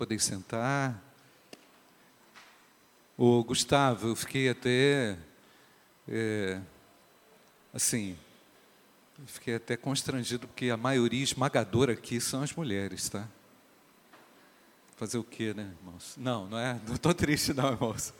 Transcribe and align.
poder 0.00 0.18
sentar. 0.18 0.98
O 3.18 3.44
Gustavo, 3.44 4.08
eu 4.08 4.16
fiquei 4.16 4.48
até 4.48 5.18
é, 6.08 6.58
assim, 7.70 8.16
fiquei 9.26 9.56
até 9.56 9.76
constrangido 9.76 10.48
porque 10.48 10.70
a 10.70 10.76
maioria 10.78 11.22
esmagadora 11.22 11.92
aqui 11.92 12.18
são 12.18 12.42
as 12.42 12.50
mulheres, 12.54 13.10
tá? 13.10 13.28
Fazer 14.96 15.18
o 15.18 15.22
quê, 15.22 15.52
né, 15.52 15.70
irmãos? 15.78 16.14
Não, 16.16 16.48
não 16.48 16.58
é, 16.58 16.80
não 16.88 16.94
estou 16.94 17.12
triste 17.12 17.52
não, 17.52 17.70
irmãos. 17.70 18.14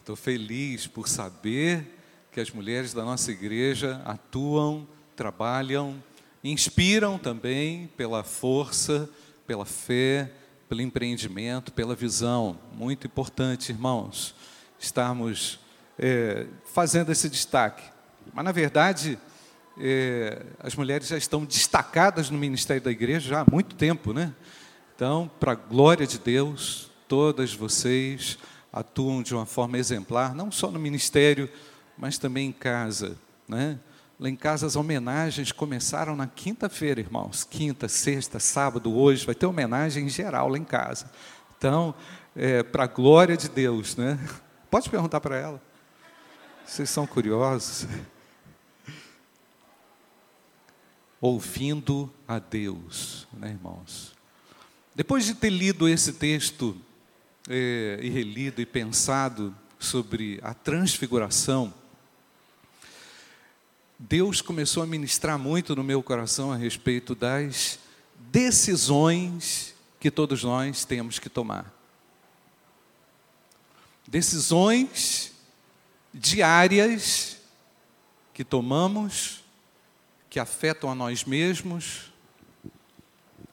Estou 0.00 0.16
feliz 0.16 0.86
por 0.86 1.08
saber 1.08 1.86
que 2.32 2.38
as 2.38 2.50
mulheres 2.50 2.92
da 2.92 3.02
nossa 3.02 3.32
igreja 3.32 4.02
atuam, 4.04 4.86
trabalham, 5.16 6.04
inspiram 6.44 7.18
também 7.18 7.86
pela 7.96 8.22
força, 8.22 9.08
pela 9.46 9.64
fé, 9.64 10.30
pelo 10.68 10.80
empreendimento, 10.82 11.72
pela 11.72 11.94
visão. 11.94 12.58
Muito 12.72 13.06
importante, 13.06 13.70
irmãos, 13.70 14.34
estarmos 14.78 15.58
é, 15.98 16.46
fazendo 16.64 17.12
esse 17.12 17.28
destaque. 17.28 17.82
Mas, 18.32 18.44
na 18.44 18.52
verdade, 18.52 19.18
é, 19.78 20.42
as 20.60 20.74
mulheres 20.74 21.08
já 21.08 21.16
estão 21.16 21.44
destacadas 21.44 22.30
no 22.30 22.38
ministério 22.38 22.82
da 22.82 22.90
igreja 22.90 23.40
há 23.40 23.50
muito 23.50 23.74
tempo, 23.74 24.12
né? 24.12 24.34
Então, 24.94 25.30
para 25.40 25.52
a 25.52 25.56
glória 25.56 26.06
de 26.06 26.18
Deus, 26.18 26.90
todas 27.08 27.52
vocês 27.52 28.38
atuam 28.72 29.22
de 29.22 29.34
uma 29.34 29.46
forma 29.46 29.78
exemplar, 29.78 30.34
não 30.34 30.50
só 30.50 30.70
no 30.70 30.78
ministério, 30.78 31.48
mas 31.96 32.18
também 32.18 32.48
em 32.48 32.52
casa, 32.52 33.16
né? 33.48 33.78
Lá 34.24 34.30
em 34.30 34.36
casa 34.36 34.66
as 34.66 34.74
homenagens 34.74 35.52
começaram 35.52 36.16
na 36.16 36.26
quinta-feira, 36.26 36.98
irmãos. 36.98 37.44
Quinta, 37.44 37.88
sexta, 37.88 38.38
sábado, 38.38 38.90
hoje, 38.90 39.26
vai 39.26 39.34
ter 39.34 39.44
homenagem 39.44 40.06
em 40.06 40.08
geral 40.08 40.48
lá 40.48 40.56
em 40.56 40.64
casa. 40.64 41.10
Então, 41.58 41.94
é, 42.34 42.62
para 42.62 42.84
a 42.84 42.86
glória 42.86 43.36
de 43.36 43.50
Deus, 43.50 43.96
né? 43.96 44.18
Pode 44.70 44.88
perguntar 44.88 45.20
para 45.20 45.36
ela. 45.36 45.62
Vocês 46.64 46.88
são 46.88 47.06
curiosos? 47.06 47.86
Ouvindo 51.20 52.10
a 52.26 52.38
Deus, 52.38 53.28
né, 53.30 53.50
irmãos? 53.50 54.14
Depois 54.94 55.26
de 55.26 55.34
ter 55.34 55.50
lido 55.50 55.86
esse 55.86 56.14
texto, 56.14 56.74
é, 57.46 57.98
e 58.00 58.08
relido 58.08 58.62
e 58.62 58.64
pensado 58.64 59.54
sobre 59.78 60.40
a 60.42 60.54
transfiguração, 60.54 61.74
Deus 63.98 64.40
começou 64.40 64.82
a 64.82 64.86
ministrar 64.86 65.38
muito 65.38 65.76
no 65.76 65.84
meu 65.84 66.02
coração 66.02 66.52
a 66.52 66.56
respeito 66.56 67.14
das 67.14 67.78
decisões 68.18 69.74
que 70.00 70.10
todos 70.10 70.42
nós 70.42 70.84
temos 70.84 71.18
que 71.18 71.28
tomar. 71.28 71.72
Decisões 74.06 75.32
diárias 76.12 77.38
que 78.32 78.44
tomamos, 78.44 79.44
que 80.28 80.40
afetam 80.40 80.90
a 80.90 80.94
nós 80.94 81.24
mesmos, 81.24 82.12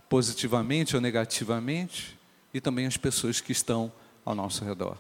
positivamente 0.10 0.96
ou 0.96 1.02
negativamente, 1.02 2.20
e 2.54 2.60
também 2.60 2.86
as 2.86 2.98
pessoas 2.98 3.40
que 3.40 3.52
estão 3.52 3.92
ao 4.26 4.36
nosso 4.36 4.66
redor. 4.66 4.98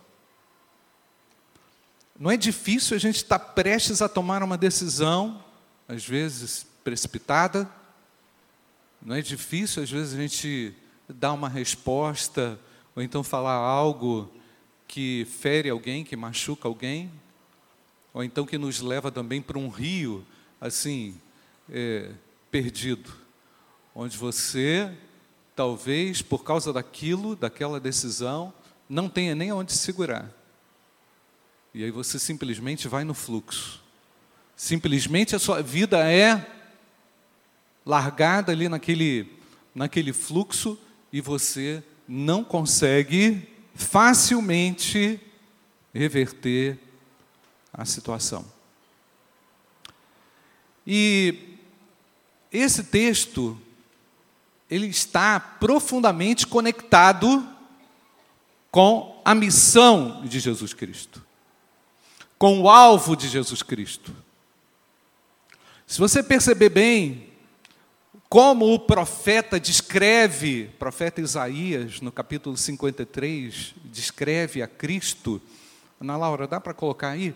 Não 2.22 2.30
é 2.30 2.38
difícil 2.38 2.96
a 2.96 3.00
gente 3.00 3.16
estar 3.16 3.40
prestes 3.40 4.00
a 4.00 4.08
tomar 4.08 4.44
uma 4.44 4.56
decisão, 4.56 5.44
às 5.88 6.06
vezes 6.06 6.68
precipitada, 6.84 7.68
não 9.02 9.16
é 9.16 9.24
difícil, 9.24 9.82
às 9.82 9.90
vezes, 9.90 10.14
a 10.14 10.22
gente 10.22 10.72
dar 11.10 11.34
uma 11.34 11.50
resposta, 11.50 12.60
ou 12.96 13.02
então 13.02 13.24
falar 13.24 13.56
algo 13.56 14.32
que 14.88 15.26
fere 15.32 15.68
alguém, 15.68 16.04
que 16.04 16.16
machuca 16.16 16.68
alguém, 16.68 17.12
ou 18.14 18.24
então 18.24 18.46
que 18.46 18.60
nos 18.60 18.82
leva 18.82 19.12
também 19.12 19.42
para 19.42 19.58
um 19.58 19.68
rio, 19.68 20.24
assim, 20.62 21.20
é, 21.72 22.12
perdido, 22.52 23.12
onde 23.96 24.16
você, 24.16 24.96
talvez, 25.56 26.22
por 26.22 26.44
causa 26.44 26.72
daquilo, 26.72 27.36
daquela 27.36 27.80
decisão, 27.80 28.54
não 28.88 29.10
tenha 29.10 29.34
nem 29.34 29.52
onde 29.52 29.74
segurar. 29.74 30.40
E 31.74 31.84
aí 31.84 31.92
você 31.92 32.20
simplesmente 32.20 32.88
vai 32.88 33.04
no 33.04 33.14
fluxo. 33.14 33.82
Simplesmente 34.56 35.36
a 35.36 35.40
sua 35.40 35.62
vida 35.62 36.10
é 36.12 36.46
largada 37.86 38.52
ali 38.52 38.70
naquele, 38.70 39.32
naquele 39.74 40.14
fluxo 40.14 40.78
e 41.12 41.22
você 41.22 41.84
não 42.08 42.44
consegue 42.44 43.48
facilmente 43.74 45.20
reverter 45.94 46.78
a 47.74 47.86
situação. 47.86 48.46
E 50.86 51.58
esse 52.52 52.84
texto 52.84 53.60
ele 54.70 54.88
está 54.88 55.40
profundamente 55.40 56.48
conectado 56.48 57.48
com 58.72 59.22
a 59.26 59.36
missão 59.36 60.26
de 60.26 60.40
Jesus 60.40 60.74
Cristo, 60.74 61.22
com 62.42 62.60
o 62.60 62.68
alvo 62.68 63.16
de 63.16 63.30
Jesus 63.30 63.62
Cristo. 63.62 64.12
Se 65.86 66.00
você 66.00 66.24
perceber 66.24 66.70
bem 66.70 67.28
como 68.28 68.74
o 68.74 68.80
profeta 68.80 69.60
descreve, 69.60 70.72
profeta 70.80 71.22
Isaías, 71.22 72.02
no 72.02 72.12
capítulo 72.12 72.58
53, 72.58 73.76
descreve 73.86 74.64
a 74.64 74.68
Cristo. 74.68 75.40
Ana 76.00 76.18
Laura, 76.18 76.48
dá 76.48 76.60
para 76.60 76.74
colocar 76.74 77.10
aí? 77.10 77.36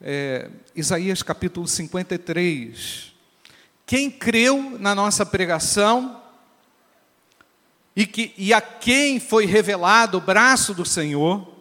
É, 0.00 0.48
Isaías 0.74 1.22
capítulo 1.22 1.68
53. 1.68 3.12
Quem 3.84 4.10
creu 4.10 4.78
na 4.80 4.94
nossa 4.94 5.26
pregação 5.26 6.18
e, 7.94 8.06
que, 8.06 8.32
e 8.38 8.54
a 8.54 8.62
quem 8.62 9.20
foi 9.20 9.44
revelado 9.44 10.16
o 10.16 10.22
braço 10.22 10.72
do 10.72 10.86
Senhor, 10.86 11.59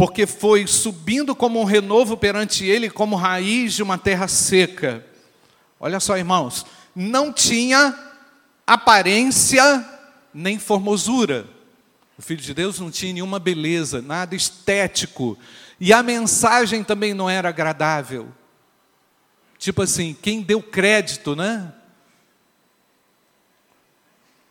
porque 0.00 0.26
foi 0.26 0.66
subindo 0.66 1.36
como 1.36 1.60
um 1.60 1.64
renovo 1.64 2.16
perante 2.16 2.64
ele, 2.64 2.88
como 2.88 3.16
raiz 3.16 3.74
de 3.74 3.82
uma 3.82 3.98
terra 3.98 4.26
seca. 4.28 5.04
Olha 5.78 6.00
só, 6.00 6.16
irmãos, 6.16 6.64
não 6.96 7.30
tinha 7.30 7.94
aparência 8.66 9.86
nem 10.32 10.58
formosura. 10.58 11.46
O 12.16 12.22
Filho 12.22 12.40
de 12.40 12.54
Deus 12.54 12.80
não 12.80 12.90
tinha 12.90 13.12
nenhuma 13.12 13.38
beleza, 13.38 14.00
nada 14.00 14.34
estético. 14.34 15.36
E 15.78 15.92
a 15.92 16.02
mensagem 16.02 16.82
também 16.82 17.12
não 17.12 17.28
era 17.28 17.50
agradável. 17.50 18.30
Tipo 19.58 19.82
assim, 19.82 20.16
quem 20.22 20.40
deu 20.40 20.62
crédito, 20.62 21.36
né? 21.36 21.74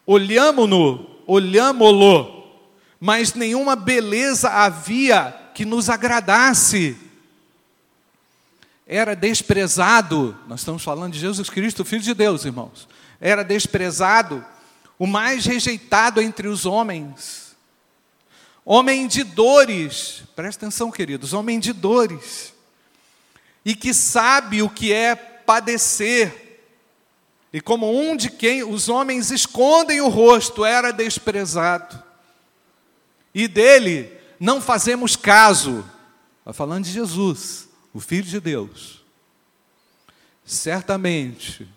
Olhamo-no, 0.06 1.10
olhamo-lo, 1.26 2.39
mas 3.00 3.34
nenhuma 3.34 3.76
beleza 3.76 4.50
havia 4.50 5.36
que 5.54 5.64
nos 5.64 5.90
agradasse. 5.90 6.98
Era 8.86 9.16
desprezado, 9.16 10.38
nós 10.48 10.62
estamos 10.62 10.84
falando 10.84 11.14
de 11.14 11.20
Jesus 11.20 11.50
Cristo, 11.50 11.86
Filho 11.86 12.02
de 12.02 12.14
Deus, 12.14 12.44
irmãos. 12.44 12.88
Era 13.22 13.44
desprezado, 13.44 14.44
o 14.98 15.08
mais 15.08 15.46
rejeitado 15.46 16.22
entre 16.22 16.48
os 16.48 16.66
homens. 16.66 17.56
Homem 18.66 19.08
de 19.08 19.24
dores, 19.24 20.24
presta 20.36 20.66
atenção, 20.66 20.92
queridos, 20.92 21.34
homem 21.34 21.60
de 21.60 21.72
dores. 21.72 22.54
E 23.64 23.76
que 23.76 23.94
sabe 23.94 24.62
o 24.62 24.70
que 24.70 24.92
é 24.92 25.16
padecer. 25.16 26.68
E 27.52 27.62
como 27.62 27.92
um 27.92 28.16
de 28.16 28.30
quem 28.30 28.64
os 28.64 28.90
homens 28.90 29.32
escondem 29.32 30.02
o 30.02 30.10
rosto, 30.10 30.66
era 30.66 30.92
desprezado. 30.92 32.09
E 33.34 33.48
dele 33.48 34.12
não 34.40 34.62
fazemos 34.62 35.16
caso. 35.16 35.86
Está 36.40 36.54
falando 36.54 36.86
de 36.86 36.92
Jesus, 36.92 37.70
o 37.94 38.00
Filho 38.00 38.24
de 38.24 38.40
Deus. 38.40 39.04
Certamente, 40.46 41.68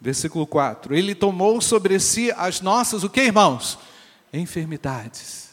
versículo 0.00 0.46
4, 0.46 0.94
ele 0.94 1.14
tomou 1.14 1.60
sobre 1.60 1.98
si 1.98 2.30
as 2.32 2.60
nossas, 2.60 3.02
o 3.02 3.10
que, 3.10 3.22
irmãos? 3.22 3.78
Enfermidades. 4.32 5.50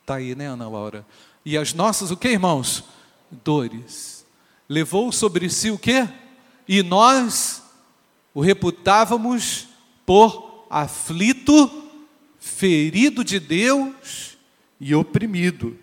Está 0.00 0.14
aí, 0.14 0.34
né, 0.34 0.46
Ana 0.46 0.68
Laura? 0.68 1.04
E 1.44 1.56
as 1.58 1.74
nossas, 1.74 2.10
o 2.10 2.16
que, 2.16 2.28
irmãos? 2.28 2.84
Dores. 3.30 4.24
Levou 4.68 5.12
sobre 5.12 5.50
si 5.50 5.70
o 5.70 5.78
que? 5.78 6.08
E 6.66 6.82
nós 6.82 7.62
o 8.34 8.40
reputávamos 8.40 9.68
por 10.06 10.66
aflito, 10.70 11.87
ferido 12.38 13.24
de 13.24 13.38
Deus 13.38 14.36
e 14.80 14.94
oprimido. 14.94 15.78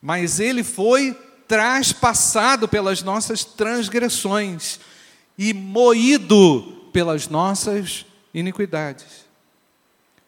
Mas 0.00 0.40
ele 0.40 0.62
foi 0.62 1.14
traspassado 1.46 2.68
pelas 2.68 3.02
nossas 3.02 3.44
transgressões 3.44 4.78
e 5.36 5.54
moído 5.54 6.90
pelas 6.92 7.28
nossas 7.28 8.04
iniquidades. 8.34 9.26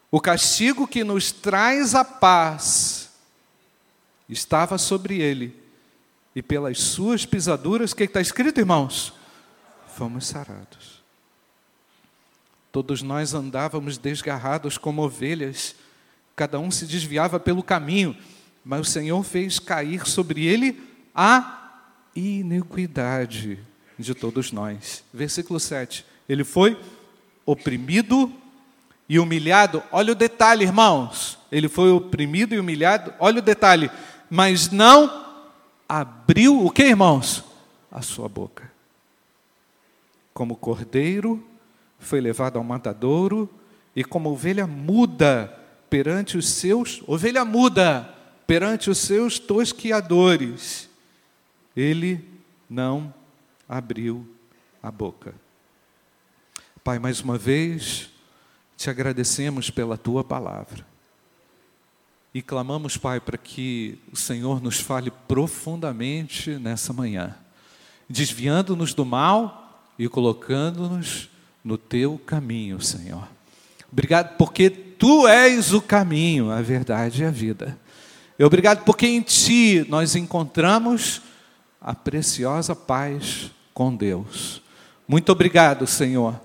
O 0.09 0.19
castigo 0.19 0.87
que 0.87 1.03
nos 1.03 1.31
traz 1.31 1.95
a 1.95 2.03
paz 2.03 3.09
estava 4.27 4.77
sobre 4.77 5.21
ele, 5.21 5.61
e 6.35 6.41
pelas 6.41 6.79
suas 6.79 7.25
pisaduras, 7.25 7.91
o 7.91 7.95
que 7.95 8.03
está 8.03 8.21
escrito, 8.21 8.59
irmãos? 8.59 9.13
Fomos 9.95 10.27
sarados. 10.27 10.90
Todos 12.71 13.01
nós 13.01 13.33
andávamos 13.33 13.97
desgarrados 13.97 14.77
como 14.77 15.03
ovelhas, 15.03 15.75
cada 16.35 16.57
um 16.57 16.71
se 16.71 16.85
desviava 16.85 17.39
pelo 17.39 17.61
caminho, 17.61 18.15
mas 18.63 18.81
o 18.81 18.89
Senhor 18.89 19.21
fez 19.23 19.59
cair 19.59 20.07
sobre 20.07 20.45
ele 20.45 20.81
a 21.13 21.81
iniquidade 22.15 23.59
de 23.99 24.15
todos 24.15 24.51
nós. 24.51 25.03
Versículo 25.13 25.59
7. 25.59 26.05
Ele 26.29 26.43
foi 26.43 26.79
oprimido 27.45 28.31
e 29.09 29.19
humilhado. 29.19 29.83
Olha 29.91 30.13
o 30.13 30.15
detalhe, 30.15 30.63
irmãos. 30.63 31.37
Ele 31.51 31.67
foi 31.67 31.91
oprimido 31.91 32.55
e 32.55 32.59
humilhado. 32.59 33.13
Olha 33.19 33.39
o 33.39 33.41
detalhe. 33.41 33.91
Mas 34.29 34.71
não 34.71 35.25
abriu 35.89 36.65
o 36.65 36.71
que, 36.71 36.83
irmãos? 36.83 37.43
A 37.91 38.01
sua 38.01 38.29
boca. 38.29 38.71
Como 40.33 40.55
cordeiro 40.55 41.50
foi 42.01 42.19
levado 42.19 42.57
ao 42.57 42.63
matadouro 42.63 43.49
e 43.95 44.03
como 44.03 44.29
ovelha 44.29 44.67
muda 44.67 45.57
perante 45.89 46.37
os 46.37 46.47
seus, 46.49 47.03
ovelha 47.07 47.45
muda 47.45 48.13
perante 48.47 48.89
os 48.89 48.97
seus 48.97 49.39
tosquiadores, 49.39 50.89
ele 51.75 52.27
não 52.69 53.13
abriu 53.67 54.27
a 54.81 54.91
boca. 54.91 55.33
Pai, 56.83 56.97
mais 56.97 57.21
uma 57.21 57.37
vez, 57.37 58.09
te 58.75 58.89
agradecemos 58.89 59.69
pela 59.69 59.97
tua 59.97 60.23
palavra. 60.23 60.85
E 62.33 62.41
clamamos, 62.41 62.97
Pai, 62.97 63.19
para 63.19 63.37
que 63.37 63.99
o 64.11 64.15
Senhor 64.15 64.61
nos 64.61 64.79
fale 64.79 65.11
profundamente 65.11 66.51
nessa 66.51 66.91
manhã, 66.91 67.35
desviando-nos 68.09 68.93
do 68.93 69.05
mal 69.05 69.85
e 69.99 70.07
colocando-nos 70.07 71.29
no 71.63 71.77
teu 71.77 72.19
caminho, 72.25 72.81
Senhor. 72.81 73.27
Obrigado 73.91 74.37
porque 74.37 74.69
tu 74.69 75.27
és 75.27 75.73
o 75.73 75.81
caminho, 75.81 76.51
a 76.51 76.61
verdade 76.61 77.21
e 77.21 77.25
a 77.25 77.31
vida. 77.31 77.77
E 78.37 78.43
obrigado 78.43 78.83
porque 78.83 79.05
em 79.05 79.21
ti 79.21 79.85
nós 79.89 80.15
encontramos 80.15 81.21
a 81.79 81.93
preciosa 81.93 82.75
paz 82.75 83.51
com 83.73 83.95
Deus. 83.95 84.61
Muito 85.07 85.31
obrigado, 85.31 85.85
Senhor 85.85 86.39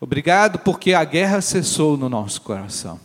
Obrigado 0.00 0.60
porque 0.60 0.94
a 0.94 1.02
guerra 1.04 1.40
cessou 1.40 1.96
no 1.96 2.08
nosso 2.08 2.40
coração. 2.42 3.00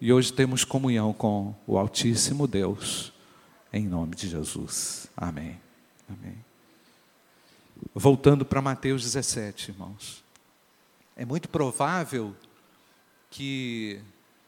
E 0.00 0.12
hoje 0.12 0.32
temos 0.32 0.64
comunhão 0.64 1.12
com 1.12 1.54
o 1.66 1.76
Altíssimo 1.76 2.46
Deus, 2.46 3.12
em 3.72 3.86
nome 3.86 4.14
de 4.14 4.28
Jesus. 4.28 5.08
Amém. 5.16 5.58
Amém. 6.08 6.36
Voltando 7.92 8.44
para 8.44 8.62
Mateus 8.62 9.02
17, 9.02 9.72
irmãos. 9.72 10.23
É 11.16 11.24
muito 11.24 11.48
provável 11.48 12.34
que 13.30 14.00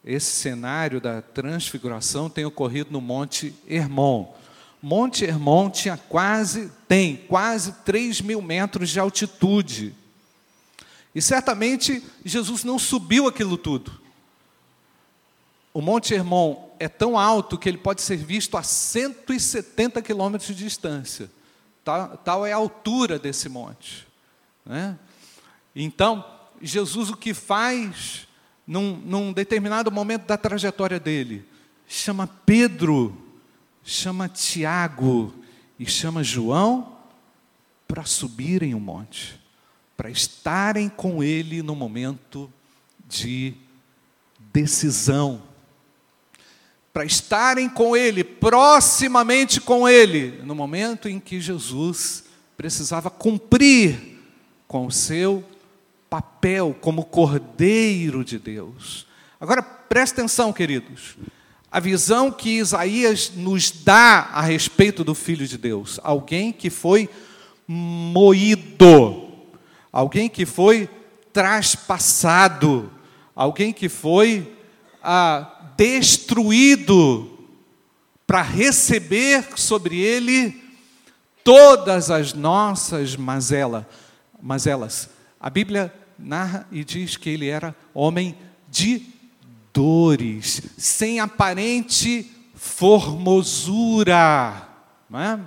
esse 0.04 0.30
cenário 0.30 1.00
da 1.00 1.22
transfiguração 1.22 2.28
tenha 2.28 2.48
ocorrido 2.48 2.90
no 2.90 3.00
Monte 3.00 3.54
Hermon. 3.66 4.32
Monte 4.82 5.24
Hermon 5.24 5.70
tinha 5.70 5.96
quase, 5.96 6.70
tem 6.86 7.16
quase 7.16 7.72
3 7.84 8.20
mil 8.20 8.42
metros 8.42 8.90
de 8.90 9.00
altitude. 9.00 9.94
E 11.14 11.22
certamente 11.22 12.02
Jesus 12.24 12.62
não 12.62 12.78
subiu 12.78 13.26
aquilo 13.26 13.56
tudo. 13.56 14.00
O 15.72 15.80
Monte 15.80 16.14
Hermon 16.14 16.70
é 16.78 16.88
tão 16.88 17.18
alto 17.18 17.58
que 17.58 17.68
ele 17.68 17.78
pode 17.78 18.02
ser 18.02 18.16
visto 18.16 18.56
a 18.56 18.62
170 18.62 20.02
quilômetros 20.02 20.48
de 20.48 20.64
distância. 20.64 21.30
Tal, 21.84 22.16
tal 22.18 22.46
é 22.46 22.52
a 22.52 22.56
altura 22.56 23.18
desse 23.18 23.48
monte. 23.48 24.06
Né? 24.64 24.98
Então, 25.74 26.24
Jesus 26.61 27.11
o 27.11 27.17
que 27.17 27.35
faz 27.35 28.26
num, 28.67 28.97
num 28.97 29.32
determinado 29.32 29.91
momento 29.91 30.26
da 30.26 30.37
trajetória 30.37 30.99
dele? 30.99 31.44
Chama 31.87 32.26
Pedro, 32.26 33.17
chama 33.85 34.29
Tiago 34.29 35.35
e 35.79 35.87
chama 35.87 36.25
João 36.25 36.97
para 37.87 38.05
subirem 38.05 38.75
o 38.75 38.81
monte 38.81 39.38
para 39.97 40.11
estarem 40.11 40.88
com 40.88 41.25
Ele 41.25 41.62
no 41.62 41.75
momento 41.75 42.53
de 43.09 43.55
decisão, 44.52 45.43
para 46.93 47.05
estarem 47.05 47.69
com 47.69 47.97
Ele, 47.97 48.23
proximamente 48.23 49.61
com 49.61 49.88
Ele, 49.88 50.43
no 50.43 50.55
momento 50.55 51.09
em 51.09 51.19
que 51.19 51.41
Jesus 51.41 52.25
precisava 52.56 53.09
cumprir 53.09 54.19
com 54.69 54.87
o 54.87 54.93
seu 54.93 55.43
papel 56.08 56.76
como 56.81 57.05
Cordeiro 57.05 58.25
de 58.25 58.38
Deus. 58.38 59.06
Agora 59.41 59.62
preste 59.62 60.14
atenção, 60.14 60.53
queridos. 60.53 61.17
A 61.70 61.81
visão 61.81 62.31
que 62.31 62.58
Isaías 62.58 63.32
nos 63.35 63.70
dá 63.70 64.31
a 64.32 64.41
respeito 64.41 65.05
do 65.05 65.14
Filho 65.14 65.47
de 65.47 65.58
Deus, 65.58 66.00
alguém 66.03 66.53
que 66.53 66.70
foi 66.70 67.08
moído, 67.67 69.32
alguém 69.93 70.29
que 70.29 70.47
foi 70.47 70.88
traspassado, 71.32 72.91
alguém 73.35 73.73
que 73.73 73.88
foi 73.88 74.56
ah, 75.02 75.73
destruído 75.76 77.31
para 78.26 78.43
receber 78.43 79.47
sobre 79.56 79.99
ele 79.99 80.62
todas 81.44 82.11
as 82.11 82.32
nossas 82.32 83.14
mazelas. 83.14 83.85
mazelas. 84.41 85.15
A 85.46 85.50
Bíblia 85.50 85.94
narra 86.19 86.66
e 86.72 86.82
diz 86.82 87.16
que 87.16 87.31
ele 87.31 87.48
era 87.48 87.72
homem 87.94 88.37
de 88.69 89.00
dores, 89.72 90.60
sem 90.76 91.20
aparente 91.20 92.28
formosura, 92.56 93.88
é? 95.14 95.38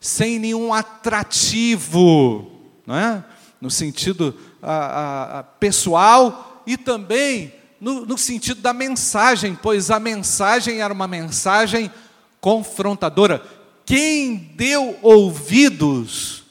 sem 0.00 0.38
nenhum 0.38 0.72
atrativo, 0.72 2.50
é? 2.88 3.22
no 3.60 3.70
sentido 3.70 4.34
a, 4.62 5.40
a, 5.40 5.42
pessoal 5.42 6.62
e 6.66 6.78
também 6.78 7.52
no, 7.78 8.06
no 8.06 8.16
sentido 8.16 8.62
da 8.62 8.72
mensagem, 8.72 9.54
pois 9.54 9.90
a 9.90 10.00
mensagem 10.00 10.80
era 10.80 10.94
uma 10.94 11.06
mensagem 11.06 11.92
confrontadora. 12.40 13.44
Quem 13.84 14.34
deu 14.34 14.98
ouvidos 15.02 16.42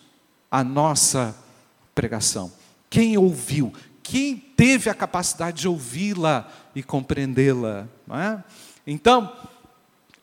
à 0.51 0.63
nossa 0.63 1.35
pregação? 1.95 2.60
Quem 2.91 3.17
ouviu? 3.17 3.73
Quem 4.03 4.35
teve 4.35 4.89
a 4.89 4.93
capacidade 4.93 5.61
de 5.61 5.67
ouvi-la 5.67 6.51
e 6.75 6.83
compreendê-la? 6.83 7.87
É? 8.09 8.43
Então, 8.85 9.33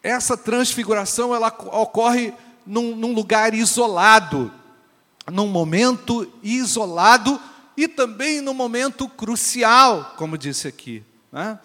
essa 0.02 0.36
transfiguração 0.36 1.34
ela 1.34 1.48
ocorre 1.48 2.34
num, 2.66 2.94
num 2.94 3.14
lugar 3.14 3.54
isolado, 3.54 4.52
num 5.32 5.46
momento 5.46 6.30
isolado 6.42 7.40
e 7.74 7.88
também 7.88 8.42
num 8.42 8.52
momento 8.52 9.08
crucial, 9.08 10.12
como 10.18 10.36
disse 10.36 10.68
aqui. 10.68 11.02
Né? 11.32 11.58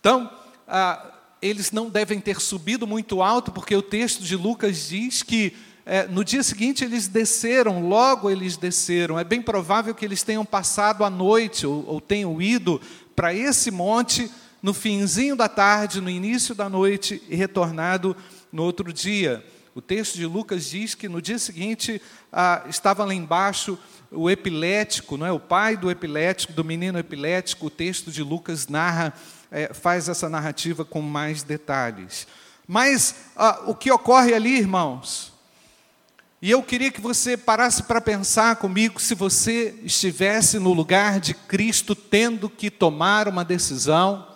Então, 0.00 0.30
ah, 0.66 1.12
eles 1.42 1.70
não 1.70 1.90
devem 1.90 2.18
ter 2.18 2.40
subido 2.40 2.86
muito 2.86 3.20
alto, 3.20 3.52
porque 3.52 3.76
o 3.76 3.82
texto 3.82 4.22
de 4.22 4.36
Lucas 4.36 4.88
diz 4.88 5.22
que 5.22 5.54
é, 5.88 6.08
no 6.08 6.24
dia 6.24 6.42
seguinte 6.42 6.84
eles 6.84 7.06
desceram, 7.06 7.88
logo 7.88 8.28
eles 8.28 8.56
desceram. 8.56 9.16
É 9.16 9.22
bem 9.22 9.40
provável 9.40 9.94
que 9.94 10.04
eles 10.04 10.24
tenham 10.24 10.44
passado 10.44 11.04
a 11.04 11.08
noite 11.08 11.64
ou, 11.64 11.86
ou 11.86 12.00
tenham 12.00 12.42
ido 12.42 12.80
para 13.14 13.32
esse 13.32 13.70
monte 13.70 14.28
no 14.60 14.74
finzinho 14.74 15.36
da 15.36 15.48
tarde, 15.48 16.00
no 16.00 16.10
início 16.10 16.56
da 16.56 16.68
noite 16.68 17.22
e 17.28 17.36
retornado 17.36 18.16
no 18.50 18.64
outro 18.64 18.92
dia. 18.92 19.46
O 19.76 19.80
texto 19.80 20.16
de 20.16 20.26
Lucas 20.26 20.68
diz 20.68 20.96
que 20.96 21.08
no 21.08 21.22
dia 21.22 21.38
seguinte 21.38 22.02
ah, 22.32 22.64
estava 22.68 23.04
lá 23.04 23.14
embaixo 23.14 23.78
o 24.10 24.28
epilético, 24.28 25.16
não 25.16 25.24
é? 25.24 25.30
O 25.30 25.38
pai 25.38 25.76
do 25.76 25.88
epilético, 25.88 26.52
do 26.52 26.64
menino 26.64 26.98
epilético. 26.98 27.66
O 27.66 27.70
texto 27.70 28.10
de 28.10 28.24
Lucas 28.24 28.66
narra, 28.66 29.14
é, 29.52 29.72
faz 29.72 30.08
essa 30.08 30.28
narrativa 30.28 30.84
com 30.84 31.00
mais 31.00 31.44
detalhes. 31.44 32.26
Mas 32.66 33.14
ah, 33.36 33.62
o 33.66 33.74
que 33.74 33.92
ocorre 33.92 34.34
ali, 34.34 34.58
irmãos? 34.58 35.35
E 36.40 36.50
eu 36.50 36.62
queria 36.62 36.90
que 36.90 37.00
você 37.00 37.34
parasse 37.34 37.82
para 37.82 37.98
pensar 37.98 38.56
comigo 38.56 39.00
se 39.00 39.14
você 39.14 39.74
estivesse 39.82 40.58
no 40.58 40.74
lugar 40.74 41.18
de 41.18 41.32
Cristo 41.32 41.94
tendo 41.94 42.50
que 42.50 42.70
tomar 42.70 43.26
uma 43.26 43.42
decisão, 43.42 44.26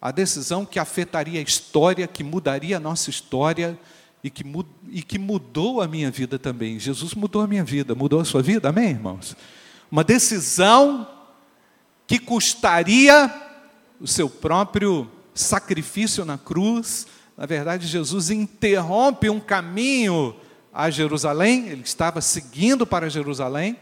a 0.00 0.12
decisão 0.12 0.64
que 0.64 0.78
afetaria 0.78 1.40
a 1.40 1.42
história, 1.42 2.06
que 2.06 2.22
mudaria 2.22 2.76
a 2.76 2.80
nossa 2.80 3.10
história 3.10 3.76
e 4.22 4.30
que, 4.30 4.44
e 4.90 5.02
que 5.02 5.18
mudou 5.18 5.82
a 5.82 5.88
minha 5.88 6.08
vida 6.08 6.38
também. 6.38 6.78
Jesus 6.78 7.14
mudou 7.14 7.42
a 7.42 7.48
minha 7.48 7.64
vida, 7.64 7.96
mudou 7.96 8.20
a 8.20 8.24
sua 8.24 8.40
vida, 8.40 8.68
amém, 8.68 8.90
irmãos? 8.90 9.36
Uma 9.90 10.04
decisão 10.04 11.04
que 12.06 12.20
custaria 12.20 13.34
o 14.00 14.06
seu 14.06 14.30
próprio 14.30 15.10
sacrifício 15.34 16.24
na 16.24 16.38
cruz. 16.38 17.08
Na 17.36 17.44
verdade, 17.44 17.88
Jesus 17.88 18.30
interrompe 18.30 19.28
um 19.28 19.40
caminho 19.40 20.36
a 20.78 20.90
Jerusalém, 20.90 21.66
ele 21.66 21.82
estava 21.82 22.20
seguindo 22.20 22.86
para 22.86 23.10
Jerusalém 23.10 23.76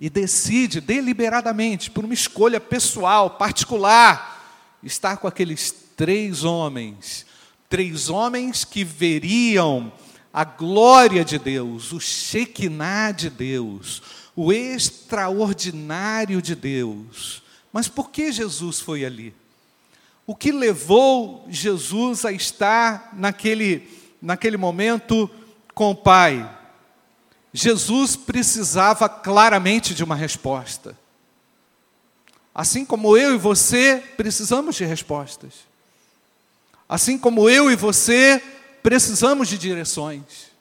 e 0.00 0.08
decide 0.08 0.80
deliberadamente, 0.80 1.90
por 1.90 2.02
uma 2.02 2.14
escolha 2.14 2.58
pessoal, 2.58 3.28
particular, 3.28 4.78
estar 4.82 5.18
com 5.18 5.28
aqueles 5.28 5.70
três 5.94 6.44
homens, 6.44 7.26
três 7.68 8.08
homens 8.08 8.64
que 8.64 8.82
veriam 8.84 9.92
a 10.32 10.44
glória 10.44 11.22
de 11.22 11.38
Deus, 11.38 11.92
o 11.92 12.00
Shekinah 12.00 13.12
de 13.12 13.28
Deus, 13.28 14.00
o 14.34 14.50
extraordinário 14.50 16.40
de 16.40 16.54
Deus. 16.54 17.42
Mas 17.70 17.86
por 17.86 18.08
que 18.08 18.32
Jesus 18.32 18.80
foi 18.80 19.04
ali? 19.04 19.34
O 20.26 20.34
que 20.34 20.52
levou 20.52 21.46
Jesus 21.50 22.24
a 22.24 22.32
estar 22.32 23.10
naquele, 23.12 23.86
naquele 24.22 24.56
momento 24.56 25.28
com 25.74 25.90
o 25.90 25.96
Pai? 25.96 26.58
Jesus 27.52 28.16
precisava 28.16 29.08
claramente 29.08 29.94
de 29.94 30.02
uma 30.02 30.14
resposta. 30.14 30.96
Assim 32.54 32.84
como 32.84 33.16
eu 33.16 33.34
e 33.34 33.38
você 33.38 34.02
precisamos 34.16 34.76
de 34.76 34.84
respostas. 34.84 35.54
Assim 36.88 37.18
como 37.18 37.48
eu 37.48 37.70
e 37.70 37.76
você 37.76 38.42
precisamos 38.82 39.48
de 39.48 39.56
direções. 39.56 40.52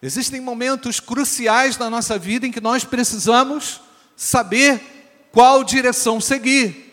Existem 0.00 0.40
momentos 0.40 1.00
cruciais 1.00 1.76
na 1.76 1.90
nossa 1.90 2.18
vida 2.18 2.46
em 2.46 2.52
que 2.52 2.60
nós 2.60 2.84
precisamos 2.84 3.80
saber 4.16 4.80
qual 5.32 5.64
direção 5.64 6.20
seguir. 6.20 6.84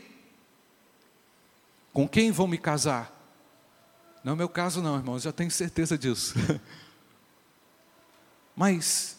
Com 1.93 2.07
quem 2.07 2.31
vou 2.31 2.47
me 2.47 2.57
casar? 2.57 3.11
Não 4.23 4.33
é 4.33 4.35
meu 4.35 4.49
caso, 4.49 4.81
não, 4.81 4.97
irmãos, 4.97 5.21
já 5.21 5.31
tenho 5.31 5.51
certeza 5.51 5.97
disso. 5.97 6.33
Mas 8.55 9.17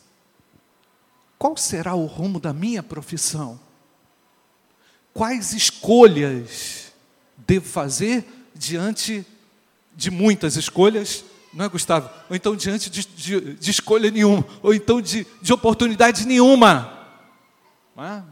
qual 1.38 1.57
será 1.57 1.95
o 1.95 2.07
rumo 2.07 2.40
da 2.40 2.52
minha 2.52 2.83
profissão? 2.83 3.61
Quais 5.12 5.52
escolhas 5.52 6.93
devo 7.37 7.66
fazer 7.66 8.25
diante 8.55 9.26
de 9.95 10.11
muitas 10.11 10.57
escolhas? 10.57 11.25
Não 11.52 11.64
é, 11.64 11.69
Gustavo? 11.69 12.11
Ou 12.28 12.37
então 12.37 12.57
diante 12.57 12.90
de, 12.90 13.07
de, 13.07 13.55
de 13.55 13.71
escolha 13.71 14.11
nenhuma, 14.11 14.45
ou 14.62 14.75
então 14.75 15.00
de, 15.00 15.26
de 15.40 15.52
oportunidade 15.52 16.26
nenhuma. 16.26 16.93
É? 17.99 18.23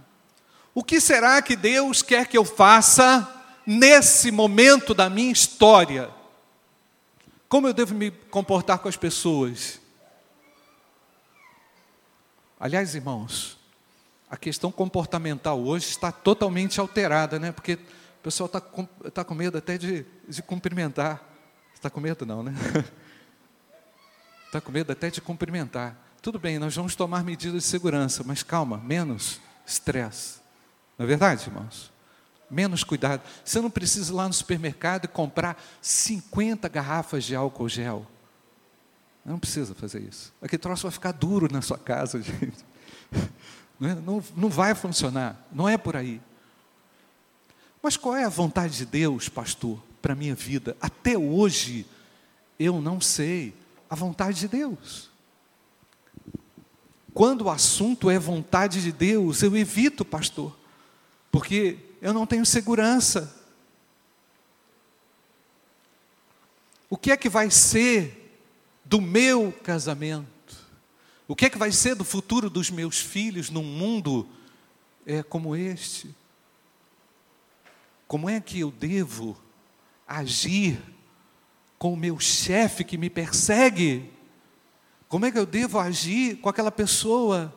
O 0.75 0.82
que 0.82 1.00
será 1.00 1.40
que 1.40 1.56
Deus 1.56 2.02
quer 2.02 2.26
que 2.26 2.37
eu 2.37 2.44
faça 2.44 3.30
nesse 3.66 4.30
momento 4.30 4.92
da 4.92 5.08
minha 5.08 5.32
história? 5.32 6.11
Como 7.49 7.66
eu 7.66 7.73
devo 7.73 7.94
me 7.94 8.11
comportar 8.11 8.78
com 8.78 8.88
as 8.88 8.96
pessoas? 8.96 9.80
Aliás, 12.64 12.94
irmãos, 12.94 13.59
a 14.30 14.38
questão 14.38 14.73
comportamental 14.73 15.62
hoje 15.62 15.90
está 15.90 16.11
totalmente 16.11 16.80
alterada, 16.80 17.38
né? 17.38 17.52
Porque 17.52 17.75
o 17.75 18.23
pessoal 18.23 18.47
está 18.47 18.59
com, 18.59 18.87
tá 18.87 19.23
com 19.23 19.35
medo 19.35 19.59
até 19.59 19.76
de, 19.76 20.06
de 20.26 20.42
cumprimentar. 20.42 21.23
Está 21.75 21.90
com 21.90 22.00
medo, 22.00 22.25
não, 22.25 22.42
né? 22.42 22.54
Está 24.47 24.62
com 24.64 24.73
medo 24.73 24.90
até 24.90 25.11
de 25.11 25.21
cumprimentar. 25.21 25.94
Tudo 26.23 26.38
bem, 26.38 26.59
nós 26.59 26.75
vamos 26.75 26.97
tomar 26.97 27.23
medidas 27.23 27.64
de 27.64 27.68
segurança, 27.68 28.25
mas 28.25 28.42
calma, 28.42 28.78
menos 28.78 29.42
estresse. 29.66 30.38
Não 30.97 31.04
é 31.04 31.06
verdade, 31.06 31.47
irmãos? 31.47 31.92
Menos 32.50 32.83
cuidado. 32.83 33.21
Você 33.44 33.61
não 33.61 33.68
precisa 33.68 34.11
ir 34.11 34.16
lá 34.16 34.26
no 34.26 34.33
supermercado 34.33 35.04
e 35.04 35.09
comprar 35.09 35.62
50 35.83 36.66
garrafas 36.71 37.25
de 37.25 37.37
álcool 37.37 37.68
gel. 37.68 38.06
Não 39.25 39.38
precisa 39.38 39.75
fazer 39.75 40.02
isso. 40.02 40.33
Aquele 40.43 40.61
troço 40.61 40.83
vai 40.83 40.93
ficar 40.93 41.12
duro 41.12 41.50
na 41.50 41.62
sua 41.62 41.78
casa, 41.78 42.21
gente. 42.23 42.64
Não, 43.81 43.88
é? 43.88 43.95
não, 43.95 44.25
não 44.37 44.49
vai 44.49 44.75
funcionar. 44.75 45.47
Não 45.50 45.69
é 45.69 45.78
por 45.78 45.97
aí. 45.97 46.21
Mas 47.83 47.97
qual 47.97 48.16
é 48.16 48.25
a 48.25 48.28
vontade 48.28 48.76
de 48.76 48.87
Deus, 48.87 49.28
pastor, 49.28 49.83
para 50.02 50.12
a 50.12 50.16
minha 50.16 50.35
vida? 50.35 50.76
Até 50.81 51.16
hoje, 51.16 51.87
eu 52.59 52.81
não 52.81 53.00
sei 53.00 53.54
a 53.88 53.95
vontade 53.95 54.40
de 54.40 54.49
Deus. 54.49 55.11
Quando 57.12 57.43
o 57.43 57.50
assunto 57.50 58.11
é 58.11 58.19
vontade 58.19 58.83
de 58.83 58.90
Deus, 58.90 59.43
eu 59.43 59.57
evito, 59.57 60.04
pastor, 60.04 60.54
porque 61.31 61.78
eu 62.02 62.12
não 62.12 62.26
tenho 62.26 62.45
segurança. 62.45 63.35
O 66.90 66.97
que 66.97 67.11
é 67.11 67.16
que 67.16 67.28
vai 67.28 67.50
ser 67.50 68.24
do 68.85 69.00
meu 69.00 69.53
casamento? 69.62 70.35
O 71.26 71.35
que 71.35 71.47
é 71.47 71.50
que 71.50 71.59
vai 71.59 71.73
ser 71.73 71.95
do 71.95 72.05
futuro 72.05 72.50
dos 72.50 72.71
meus 72.71 72.99
filhos 72.99 73.49
num 73.49 73.62
mundo 73.62 74.29
é, 75.07 75.23
como 75.23 75.57
este? 75.57 76.14
Como 78.07 78.29
é 78.29 78.41
que 78.41 78.61
eu 78.61 78.71
devo 78.71 79.37
agir 80.07 80.79
com 81.79 81.95
o 81.95 81.97
meu 81.97 82.21
chefe 82.21 82.85
que 82.85 82.99
me 82.99 83.09
persegue? 83.09 84.11
Como 85.09 85.25
é 85.25 85.31
que 85.31 85.38
eu 85.38 85.47
devo 85.47 85.79
agir 85.79 86.37
com 86.37 86.49
aquela 86.49 86.71
pessoa 86.71 87.55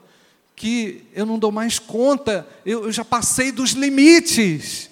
que 0.55 1.05
eu 1.13 1.25
não 1.25 1.37
dou 1.37 1.51
mais 1.51 1.77
conta? 1.77 2.47
Eu, 2.65 2.85
eu 2.85 2.91
já 2.91 3.03
passei 3.03 3.51
dos 3.51 3.71
limites. 3.71 4.89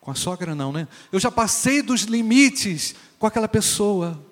Com 0.00 0.10
a 0.10 0.14
sogra, 0.14 0.54
não, 0.54 0.72
né? 0.72 0.88
Eu 1.12 1.20
já 1.20 1.30
passei 1.30 1.82
dos 1.82 2.02
limites 2.02 2.94
com 3.18 3.26
aquela 3.26 3.48
pessoa. 3.48 4.25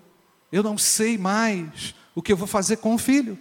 Eu 0.54 0.62
não 0.62 0.78
sei 0.78 1.18
mais 1.18 1.96
o 2.14 2.22
que 2.22 2.32
eu 2.32 2.36
vou 2.36 2.46
fazer 2.46 2.76
com 2.76 2.94
o 2.94 2.98
filho. 2.98 3.36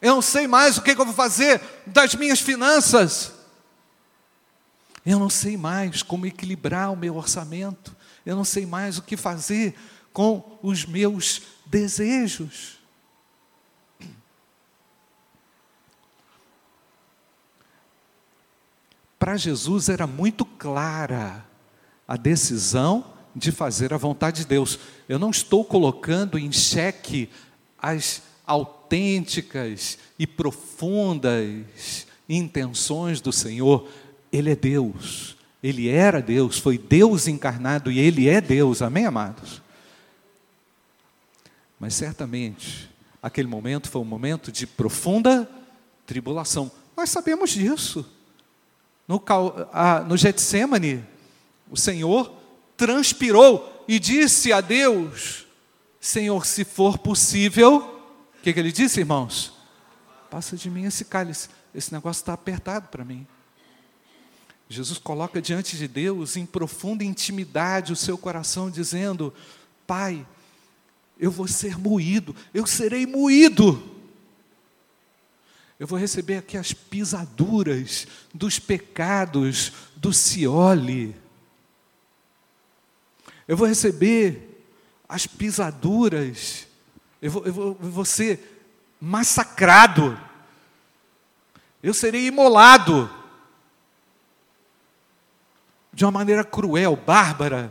Eu 0.00 0.14
não 0.14 0.22
sei 0.22 0.46
mais 0.46 0.78
o 0.78 0.82
que 0.82 0.92
eu 0.92 1.04
vou 1.04 1.12
fazer 1.12 1.60
das 1.84 2.14
minhas 2.14 2.40
finanças. 2.40 3.32
Eu 5.04 5.18
não 5.18 5.28
sei 5.28 5.56
mais 5.56 6.00
como 6.00 6.26
equilibrar 6.26 6.92
o 6.92 6.96
meu 6.96 7.16
orçamento. 7.16 7.96
Eu 8.24 8.36
não 8.36 8.44
sei 8.44 8.64
mais 8.64 8.98
o 8.98 9.02
que 9.02 9.16
fazer 9.16 9.74
com 10.12 10.60
os 10.62 10.86
meus 10.86 11.42
desejos. 11.66 12.78
Para 19.18 19.36
Jesus 19.36 19.88
era 19.88 20.06
muito 20.06 20.44
clara 20.44 21.44
a 22.06 22.16
decisão 22.16 23.12
de 23.34 23.50
fazer 23.50 23.92
a 23.92 23.96
vontade 23.96 24.42
de 24.42 24.46
Deus. 24.46 24.78
Eu 25.12 25.18
não 25.18 25.28
estou 25.28 25.62
colocando 25.62 26.38
em 26.38 26.50
xeque 26.50 27.28
as 27.78 28.22
autênticas 28.46 29.98
e 30.18 30.26
profundas 30.26 32.06
intenções 32.26 33.20
do 33.20 33.30
Senhor. 33.30 33.86
Ele 34.32 34.52
é 34.52 34.56
Deus, 34.56 35.36
ele 35.62 35.86
era 35.86 36.22
Deus, 36.22 36.58
foi 36.58 36.78
Deus 36.78 37.28
encarnado 37.28 37.92
e 37.92 37.98
ele 37.98 38.26
é 38.26 38.40
Deus, 38.40 38.80
amém, 38.80 39.04
amados? 39.04 39.60
Mas 41.78 41.92
certamente, 41.92 42.88
aquele 43.22 43.48
momento 43.48 43.90
foi 43.90 44.00
um 44.00 44.06
momento 44.06 44.50
de 44.50 44.66
profunda 44.66 45.46
tribulação. 46.06 46.72
Nós 46.96 47.10
sabemos 47.10 47.50
disso. 47.50 48.10
No, 49.06 49.22
no 50.08 50.16
Getsemane, 50.16 51.04
o 51.70 51.76
Senhor 51.76 52.32
transpirou 52.78 53.71
e 53.92 53.98
disse 53.98 54.54
a 54.54 54.62
Deus: 54.62 55.44
Senhor, 56.00 56.46
se 56.46 56.64
for 56.64 56.96
possível, 56.96 57.76
o 58.38 58.42
que, 58.42 58.50
que 58.50 58.58
ele 58.58 58.72
disse, 58.72 59.00
irmãos? 59.00 59.52
Passa 60.30 60.56
de 60.56 60.70
mim 60.70 60.84
esse 60.84 61.04
cálice, 61.04 61.50
esse 61.74 61.92
negócio 61.92 62.22
está 62.22 62.32
apertado 62.32 62.88
para 62.88 63.04
mim. 63.04 63.26
Jesus 64.66 64.96
coloca 64.96 65.42
diante 65.42 65.76
de 65.76 65.86
Deus, 65.86 66.38
em 66.38 66.46
profunda 66.46 67.04
intimidade, 67.04 67.92
o 67.92 67.96
seu 67.96 68.16
coração, 68.16 68.70
dizendo: 68.70 69.30
Pai, 69.86 70.26
eu 71.18 71.30
vou 71.30 71.46
ser 71.46 71.78
moído, 71.78 72.34
eu 72.54 72.66
serei 72.66 73.04
moído. 73.04 73.90
Eu 75.78 75.86
vou 75.86 75.98
receber 75.98 76.38
aqui 76.38 76.56
as 76.56 76.72
pisaduras 76.72 78.06
dos 78.32 78.58
pecados 78.58 79.70
do 79.96 80.14
Ciole 80.14 81.14
eu 83.52 83.56
vou 83.56 83.68
receber 83.68 84.64
as 85.06 85.26
pisaduras, 85.26 86.66
eu 87.20 87.30
vou, 87.30 87.44
eu 87.44 87.52
vou, 87.52 87.66
eu 87.82 87.90
vou 87.90 88.04
ser 88.06 88.64
massacrado, 88.98 90.18
eu 91.82 91.92
serei 91.92 92.28
imolado. 92.28 93.10
De 95.92 96.02
uma 96.02 96.10
maneira 96.10 96.42
cruel, 96.42 96.96
bárbara, 96.96 97.70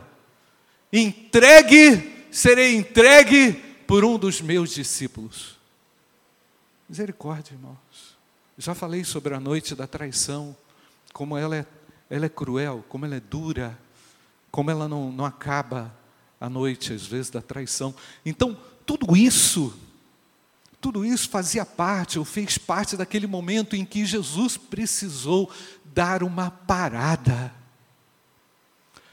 entregue, 0.92 2.28
serei 2.30 2.76
entregue 2.76 3.54
por 3.84 4.04
um 4.04 4.16
dos 4.16 4.40
meus 4.40 4.70
discípulos. 4.70 5.58
Misericórdia, 6.88 7.54
irmãos. 7.54 8.16
Já 8.56 8.72
falei 8.72 9.02
sobre 9.02 9.34
a 9.34 9.40
noite 9.40 9.74
da 9.74 9.88
traição, 9.88 10.56
como 11.12 11.36
ela 11.36 11.56
é, 11.56 11.66
ela 12.08 12.26
é 12.26 12.28
cruel, 12.28 12.84
como 12.88 13.04
ela 13.04 13.16
é 13.16 13.20
dura, 13.20 13.76
como 14.52 14.70
ela 14.70 14.86
não, 14.86 15.10
não 15.10 15.24
acaba 15.24 15.92
à 16.38 16.48
noite, 16.48 16.92
às 16.92 17.06
vezes, 17.06 17.30
da 17.30 17.40
traição. 17.40 17.94
Então, 18.24 18.56
tudo 18.84 19.16
isso, 19.16 19.74
tudo 20.78 21.04
isso 21.04 21.28
fazia 21.30 21.64
parte, 21.64 22.18
ou 22.18 22.24
fez 22.24 22.58
parte 22.58 22.96
daquele 22.96 23.26
momento 23.26 23.74
em 23.74 23.84
que 23.84 24.04
Jesus 24.04 24.58
precisou 24.58 25.50
dar 25.86 26.22
uma 26.22 26.50
parada. 26.50 27.52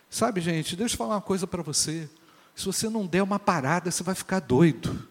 Sabe, 0.09 0.41
gente, 0.41 0.75
deixa 0.75 0.95
eu 0.95 0.97
falar 0.97 1.15
uma 1.15 1.21
coisa 1.21 1.47
para 1.47 1.63
você. 1.63 2.09
Se 2.53 2.65
você 2.65 2.89
não 2.89 3.07
der 3.07 3.21
uma 3.21 3.39
parada, 3.39 3.89
você 3.89 4.03
vai 4.03 4.15
ficar 4.15 4.41
doido. 4.41 5.07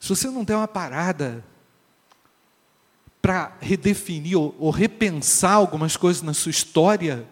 Se 0.00 0.08
você 0.08 0.30
não 0.30 0.44
der 0.44 0.56
uma 0.56 0.68
parada 0.68 1.44
para 3.20 3.56
redefinir 3.60 4.38
ou, 4.38 4.54
ou, 4.58 4.70
repensar 4.70 5.54
algumas 5.54 5.96
coisas 5.96 6.22
na 6.22 6.34
sua 6.34 6.50
história, 6.50 7.26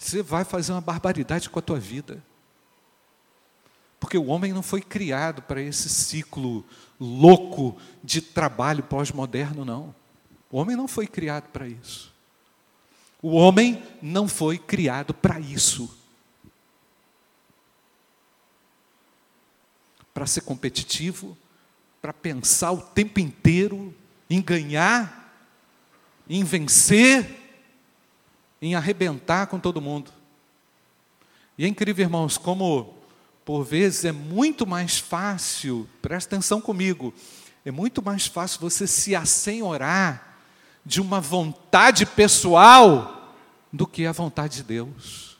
você 0.00 0.22
vai 0.22 0.44
fazer 0.44 0.72
uma 0.72 0.80
barbaridade 0.80 1.50
com 1.50 1.58
a 1.58 1.62
tua 1.62 1.78
vida. 1.78 2.24
Porque 4.00 4.16
o 4.16 4.26
homem 4.26 4.50
não 4.50 4.62
foi 4.62 4.80
criado 4.80 5.42
para 5.42 5.60
esse 5.60 5.90
ciclo 5.90 6.64
louco 6.98 7.76
de 8.02 8.22
trabalho 8.22 8.82
pós-moderno, 8.82 9.62
não. 9.62 9.94
O 10.50 10.56
homem 10.56 10.74
não 10.74 10.88
foi 10.88 11.06
criado 11.06 11.48
para 11.50 11.68
isso. 11.68 12.10
O 13.20 13.32
homem 13.36 13.82
não 14.00 14.26
foi 14.26 14.56
criado 14.58 15.12
para 15.12 15.38
isso. 15.38 15.96
para 20.12 20.26
ser 20.26 20.40
competitivo, 20.42 21.38
para 22.02 22.12
pensar 22.12 22.72
o 22.72 22.82
tempo 22.82 23.20
inteiro 23.20 23.94
em 24.28 24.42
ganhar, 24.42 25.32
em 26.28 26.44
vencer, 26.44 27.39
em 28.60 28.74
arrebentar 28.74 29.46
com 29.46 29.58
todo 29.58 29.80
mundo. 29.80 30.12
E 31.56 31.64
é 31.64 31.68
incrível, 31.68 32.04
irmãos, 32.04 32.38
como 32.38 32.94
por 33.44 33.64
vezes 33.64 34.04
é 34.04 34.12
muito 34.12 34.66
mais 34.66 34.98
fácil, 34.98 35.88
presta 36.00 36.36
atenção 36.36 36.60
comigo, 36.60 37.12
é 37.64 37.70
muito 37.70 38.02
mais 38.02 38.26
fácil 38.26 38.60
você 38.60 38.86
se 38.86 39.14
assenhorar 39.14 40.38
de 40.84 41.00
uma 41.00 41.20
vontade 41.20 42.06
pessoal 42.06 43.36
do 43.72 43.86
que 43.86 44.06
a 44.06 44.12
vontade 44.12 44.56
de 44.56 44.62
Deus. 44.62 45.38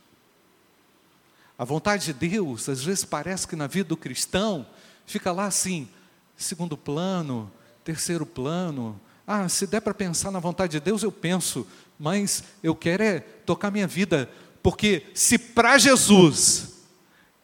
A 1.58 1.64
vontade 1.64 2.06
de 2.06 2.12
Deus, 2.12 2.68
às 2.68 2.82
vezes 2.82 3.04
parece 3.04 3.46
que 3.46 3.56
na 3.56 3.66
vida 3.66 3.90
do 3.90 3.96
cristão 3.96 4.66
fica 5.04 5.32
lá 5.32 5.44
assim, 5.44 5.88
segundo 6.36 6.76
plano, 6.76 7.50
terceiro 7.84 8.24
plano. 8.24 9.00
Ah, 9.32 9.48
se 9.48 9.64
der 9.64 9.80
para 9.80 9.94
pensar 9.94 10.32
na 10.32 10.40
vontade 10.40 10.72
de 10.72 10.80
Deus, 10.80 11.04
eu 11.04 11.12
penso, 11.12 11.64
mas 11.96 12.42
eu 12.64 12.74
quero 12.74 13.04
é 13.04 13.20
tocar 13.20 13.70
minha 13.70 13.86
vida, 13.86 14.28
porque 14.60 15.06
se 15.14 15.38
para 15.38 15.78
Jesus 15.78 16.80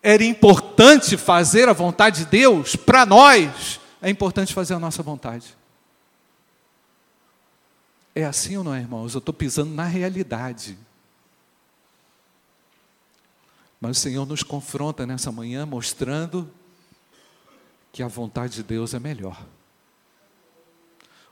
era 0.02 0.24
importante 0.24 1.16
fazer 1.16 1.68
a 1.68 1.72
vontade 1.72 2.24
de 2.24 2.26
Deus, 2.26 2.74
para 2.74 3.06
nós 3.06 3.78
é 4.02 4.10
importante 4.10 4.52
fazer 4.52 4.74
a 4.74 4.80
nossa 4.80 5.00
vontade. 5.00 5.56
É 8.16 8.24
assim 8.24 8.56
ou 8.56 8.64
não 8.64 8.74
é, 8.74 8.80
irmãos? 8.80 9.14
Eu 9.14 9.20
estou 9.20 9.32
pisando 9.32 9.72
na 9.72 9.84
realidade. 9.84 10.76
Mas 13.80 13.98
o 13.98 14.00
Senhor 14.00 14.26
nos 14.26 14.42
confronta 14.42 15.06
nessa 15.06 15.30
manhã 15.30 15.64
mostrando 15.64 16.50
que 17.92 18.02
a 18.02 18.08
vontade 18.08 18.54
de 18.56 18.62
Deus 18.64 18.92
é 18.92 18.98
melhor. 18.98 19.40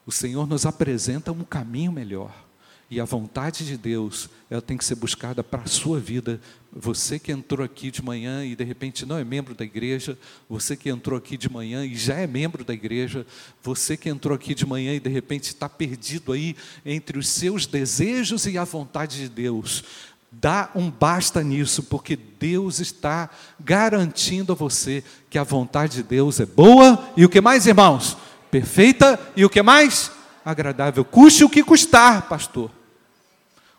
O 0.06 0.12
Senhor 0.12 0.46
nos 0.46 0.66
apresenta 0.66 1.32
um 1.32 1.44
caminho 1.44 1.92
melhor. 1.92 2.44
E 2.90 3.00
a 3.00 3.04
vontade 3.04 3.64
de 3.66 3.76
Deus, 3.76 4.28
ela 4.50 4.60
tem 4.60 4.76
que 4.76 4.84
ser 4.84 4.94
buscada 4.94 5.42
para 5.42 5.62
a 5.62 5.66
sua 5.66 5.98
vida. 5.98 6.38
Você 6.70 7.18
que 7.18 7.32
entrou 7.32 7.64
aqui 7.64 7.90
de 7.90 8.02
manhã 8.02 8.44
e 8.44 8.54
de 8.54 8.62
repente 8.62 9.06
não 9.06 9.16
é 9.16 9.24
membro 9.24 9.54
da 9.54 9.64
igreja, 9.64 10.18
você 10.48 10.76
que 10.76 10.90
entrou 10.90 11.16
aqui 11.16 11.36
de 11.36 11.50
manhã 11.50 11.84
e 11.84 11.96
já 11.96 12.14
é 12.14 12.26
membro 12.26 12.64
da 12.64 12.74
igreja, 12.74 13.26
você 13.62 13.96
que 13.96 14.08
entrou 14.08 14.36
aqui 14.36 14.54
de 14.54 14.66
manhã 14.66 14.94
e 14.94 15.00
de 15.00 15.08
repente 15.08 15.44
está 15.44 15.68
perdido 15.68 16.32
aí 16.32 16.54
entre 16.84 17.18
os 17.18 17.28
seus 17.28 17.66
desejos 17.66 18.46
e 18.46 18.58
a 18.58 18.64
vontade 18.64 19.16
de 19.16 19.28
Deus. 19.28 19.82
Dá 20.30 20.70
um 20.74 20.90
basta 20.90 21.42
nisso, 21.42 21.84
porque 21.84 22.16
Deus 22.16 22.80
está 22.80 23.30
garantindo 23.58 24.52
a 24.52 24.56
você 24.56 25.02
que 25.30 25.38
a 25.38 25.44
vontade 25.44 25.96
de 25.96 26.02
Deus 26.02 26.38
é 26.38 26.46
boa 26.46 27.12
e 27.16 27.24
o 27.24 27.28
que 27.28 27.40
mais, 27.40 27.66
irmãos? 27.66 28.16
Perfeita 28.54 29.18
e 29.34 29.44
o 29.44 29.50
que 29.50 29.60
mais? 29.60 30.12
Agradável. 30.44 31.04
Custe 31.04 31.42
o 31.42 31.50
que 31.50 31.64
custar, 31.64 32.28
pastor. 32.28 32.70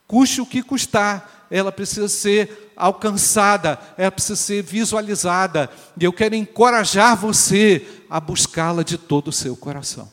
Custe 0.06 0.42
o 0.42 0.46
que 0.46 0.62
custar, 0.62 1.48
ela 1.50 1.72
precisa 1.72 2.10
ser 2.10 2.74
alcançada, 2.76 3.80
ela 3.98 4.12
precisa 4.12 4.36
ser 4.36 4.62
visualizada. 4.62 5.70
E 5.98 6.04
eu 6.04 6.12
quero 6.12 6.36
encorajar 6.36 7.16
você 7.16 7.88
a 8.10 8.20
buscá-la 8.20 8.84
de 8.84 8.98
todo 8.98 9.30
o 9.30 9.32
seu 9.32 9.56
coração. 9.56 10.12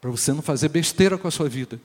Para 0.00 0.10
você 0.10 0.32
não 0.32 0.40
fazer 0.40 0.70
besteira 0.70 1.18
com 1.18 1.28
a 1.28 1.30
sua 1.30 1.50
vida 1.50 1.78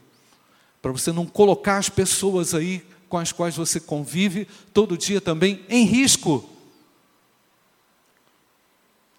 para 0.82 0.94
você 0.94 1.12
não 1.12 1.26
colocar 1.26 1.78
as 1.78 1.90
pessoas 1.90 2.54
aí 2.54 2.82
com 3.10 3.18
as 3.18 3.34
quais 3.34 3.58
você 3.58 3.78
convive 3.78 4.48
todo 4.74 4.98
dia 4.98 5.20
também 5.20 5.66
em 5.68 5.84
risco. 5.84 6.48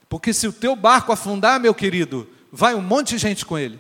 Porque 0.09 0.33
se 0.33 0.47
o 0.47 0.53
teu 0.53 0.75
barco 0.75 1.13
afundar, 1.13 1.61
meu 1.61 1.75
querido, 1.75 2.29
vai 2.51 2.75
um 2.75 2.81
monte 2.81 3.11
de 3.11 3.19
gente 3.19 3.45
com 3.45 3.59
ele. 3.59 3.79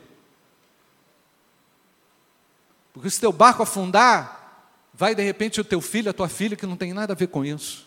Porque 2.92 3.08
se 3.08 3.20
teu 3.20 3.32
barco 3.32 3.62
afundar, 3.62 4.78
vai 4.92 5.14
de 5.14 5.22
repente 5.22 5.60
o 5.60 5.64
teu 5.64 5.80
filho, 5.80 6.10
a 6.10 6.12
tua 6.12 6.28
filha, 6.28 6.56
que 6.56 6.66
não 6.66 6.76
tem 6.76 6.92
nada 6.92 7.12
a 7.12 7.16
ver 7.16 7.28
com 7.28 7.44
isso. 7.44 7.86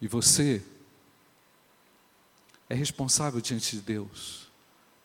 E 0.00 0.06
você 0.06 0.62
é 2.68 2.74
responsável 2.74 3.40
diante 3.40 3.76
de 3.76 3.82
Deus 3.82 4.48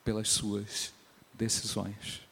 pelas 0.04 0.30
suas 0.30 0.94
decisões. 1.34 2.23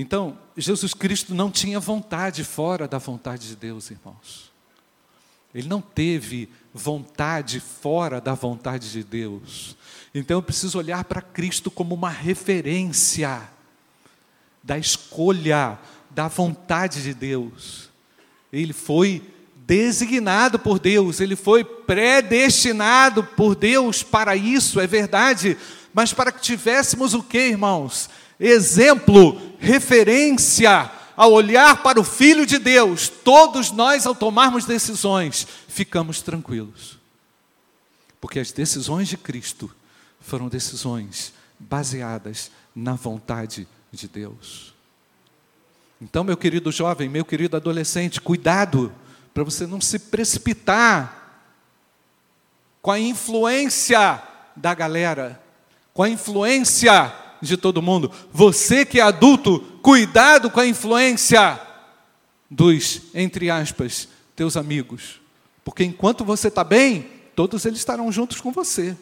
Então, 0.00 0.38
Jesus 0.56 0.94
Cristo 0.94 1.34
não 1.34 1.50
tinha 1.50 1.80
vontade 1.80 2.44
fora 2.44 2.86
da 2.86 2.98
vontade 2.98 3.48
de 3.48 3.56
Deus, 3.56 3.90
irmãos. 3.90 4.52
Ele 5.52 5.66
não 5.66 5.80
teve 5.80 6.48
vontade 6.72 7.58
fora 7.58 8.20
da 8.20 8.32
vontade 8.32 8.92
de 8.92 9.02
Deus. 9.02 9.76
Então 10.14 10.38
eu 10.38 10.42
preciso 10.42 10.78
olhar 10.78 11.02
para 11.02 11.20
Cristo 11.20 11.68
como 11.68 11.96
uma 11.96 12.10
referência 12.10 13.42
da 14.62 14.78
escolha, 14.78 15.76
da 16.10 16.28
vontade 16.28 17.02
de 17.02 17.12
Deus. 17.12 17.90
Ele 18.52 18.72
foi 18.72 19.20
designado 19.66 20.60
por 20.60 20.78
Deus, 20.78 21.20
ele 21.20 21.34
foi 21.34 21.64
predestinado 21.64 23.24
por 23.24 23.56
Deus 23.56 24.04
para 24.04 24.36
isso, 24.36 24.78
é 24.78 24.86
verdade, 24.86 25.56
mas 25.92 26.12
para 26.12 26.30
que 26.30 26.40
tivéssemos 26.40 27.14
o 27.14 27.22
que, 27.22 27.48
irmãos? 27.48 28.08
Exemplo, 28.38 29.40
referência, 29.58 30.90
ao 31.16 31.32
olhar 31.32 31.82
para 31.82 32.00
o 32.00 32.04
Filho 32.04 32.46
de 32.46 32.58
Deus, 32.58 33.08
todos 33.08 33.72
nós, 33.72 34.06
ao 34.06 34.14
tomarmos 34.14 34.64
decisões, 34.64 35.46
ficamos 35.66 36.22
tranquilos. 36.22 36.96
Porque 38.20 38.38
as 38.38 38.52
decisões 38.52 39.08
de 39.08 39.16
Cristo 39.16 39.68
foram 40.20 40.48
decisões 40.48 41.32
baseadas 41.58 42.52
na 42.74 42.94
vontade 42.94 43.66
de 43.90 44.06
Deus. 44.06 44.72
Então, 46.00 46.22
meu 46.22 46.36
querido 46.36 46.70
jovem, 46.70 47.08
meu 47.08 47.24
querido 47.24 47.56
adolescente, 47.56 48.20
cuidado 48.20 48.92
para 49.34 49.42
você 49.42 49.66
não 49.66 49.80
se 49.80 49.98
precipitar 49.98 51.42
com 52.80 52.92
a 52.92 53.00
influência 53.00 54.22
da 54.54 54.72
galera, 54.72 55.42
com 55.92 56.04
a 56.04 56.08
influência 56.08 57.12
de 57.40 57.56
todo 57.56 57.82
mundo. 57.82 58.10
Você 58.32 58.84
que 58.84 59.00
é 59.00 59.02
adulto, 59.02 59.60
cuidado 59.82 60.50
com 60.50 60.60
a 60.60 60.66
influência 60.66 61.60
dos, 62.50 63.02
entre 63.14 63.50
aspas, 63.50 64.08
teus 64.34 64.56
amigos. 64.56 65.20
Porque 65.64 65.84
enquanto 65.84 66.24
você 66.24 66.48
está 66.48 66.64
bem, 66.64 67.10
todos 67.34 67.64
eles 67.66 67.78
estarão 67.78 68.10
juntos 68.10 68.40
com 68.40 68.50
você. 68.50 68.96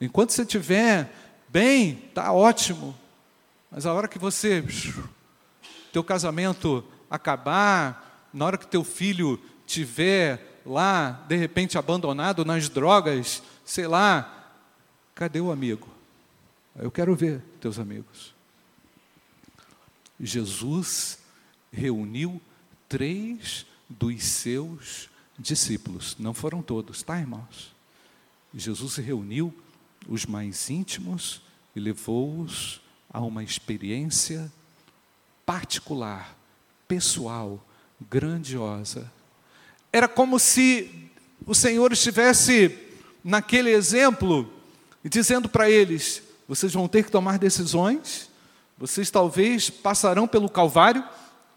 Enquanto 0.00 0.32
você 0.32 0.42
estiver 0.42 1.12
bem, 1.48 2.04
está 2.08 2.32
ótimo. 2.32 2.96
Mas 3.70 3.86
a 3.86 3.92
hora 3.92 4.08
que 4.08 4.18
você, 4.18 4.64
teu 5.92 6.02
casamento 6.02 6.84
acabar, 7.10 8.28
na 8.32 8.46
hora 8.46 8.58
que 8.58 8.66
teu 8.66 8.82
filho 8.82 9.38
tiver 9.66 10.60
lá, 10.64 11.24
de 11.28 11.36
repente 11.36 11.76
abandonado 11.76 12.44
nas 12.44 12.68
drogas, 12.68 13.42
sei 13.64 13.86
lá, 13.86 14.54
cadê 15.14 15.40
o 15.40 15.52
amigo? 15.52 15.88
Eu 16.76 16.90
quero 16.90 17.14
ver 17.14 17.42
teus 17.62 17.78
amigos. 17.78 18.34
Jesus 20.18 21.20
reuniu 21.72 22.42
três 22.88 23.64
dos 23.88 24.20
seus 24.24 25.08
discípulos, 25.38 26.16
não 26.18 26.34
foram 26.34 26.60
todos, 26.60 27.04
tá, 27.04 27.20
irmãos? 27.20 27.72
Jesus 28.52 28.96
reuniu 28.96 29.56
os 30.08 30.26
mais 30.26 30.70
íntimos 30.70 31.40
e 31.74 31.78
levou-os 31.78 32.80
a 33.08 33.20
uma 33.20 33.44
experiência 33.44 34.52
particular, 35.46 36.36
pessoal, 36.88 37.64
grandiosa. 38.10 39.10
Era 39.92 40.08
como 40.08 40.40
se 40.40 41.08
o 41.46 41.54
Senhor 41.54 41.92
estivesse 41.92 42.76
naquele 43.22 43.70
exemplo 43.70 44.52
dizendo 45.04 45.48
para 45.48 45.70
eles: 45.70 46.31
vocês 46.48 46.72
vão 46.72 46.88
ter 46.88 47.04
que 47.04 47.10
tomar 47.10 47.38
decisões, 47.38 48.30
vocês 48.76 49.10
talvez 49.10 49.70
passarão 49.70 50.26
pelo 50.26 50.48
Calvário, 50.48 51.04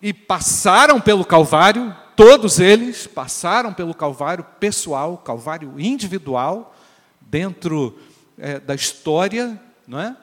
e 0.01 0.13
passaram 0.13 1.01
pelo 1.01 1.25
Calvário, 1.25 1.95
todos 2.15 2.59
eles 2.59 3.07
passaram 3.07 3.73
pelo 3.73 3.93
Calvário 3.93 4.45
pessoal, 4.59 5.17
Calvário 5.17 5.79
individual, 5.79 6.75
dentro 7.19 7.97
é, 8.37 8.59
da 8.59 8.75
história, 8.75 9.59
não 9.87 9.99
é? 9.99 10.15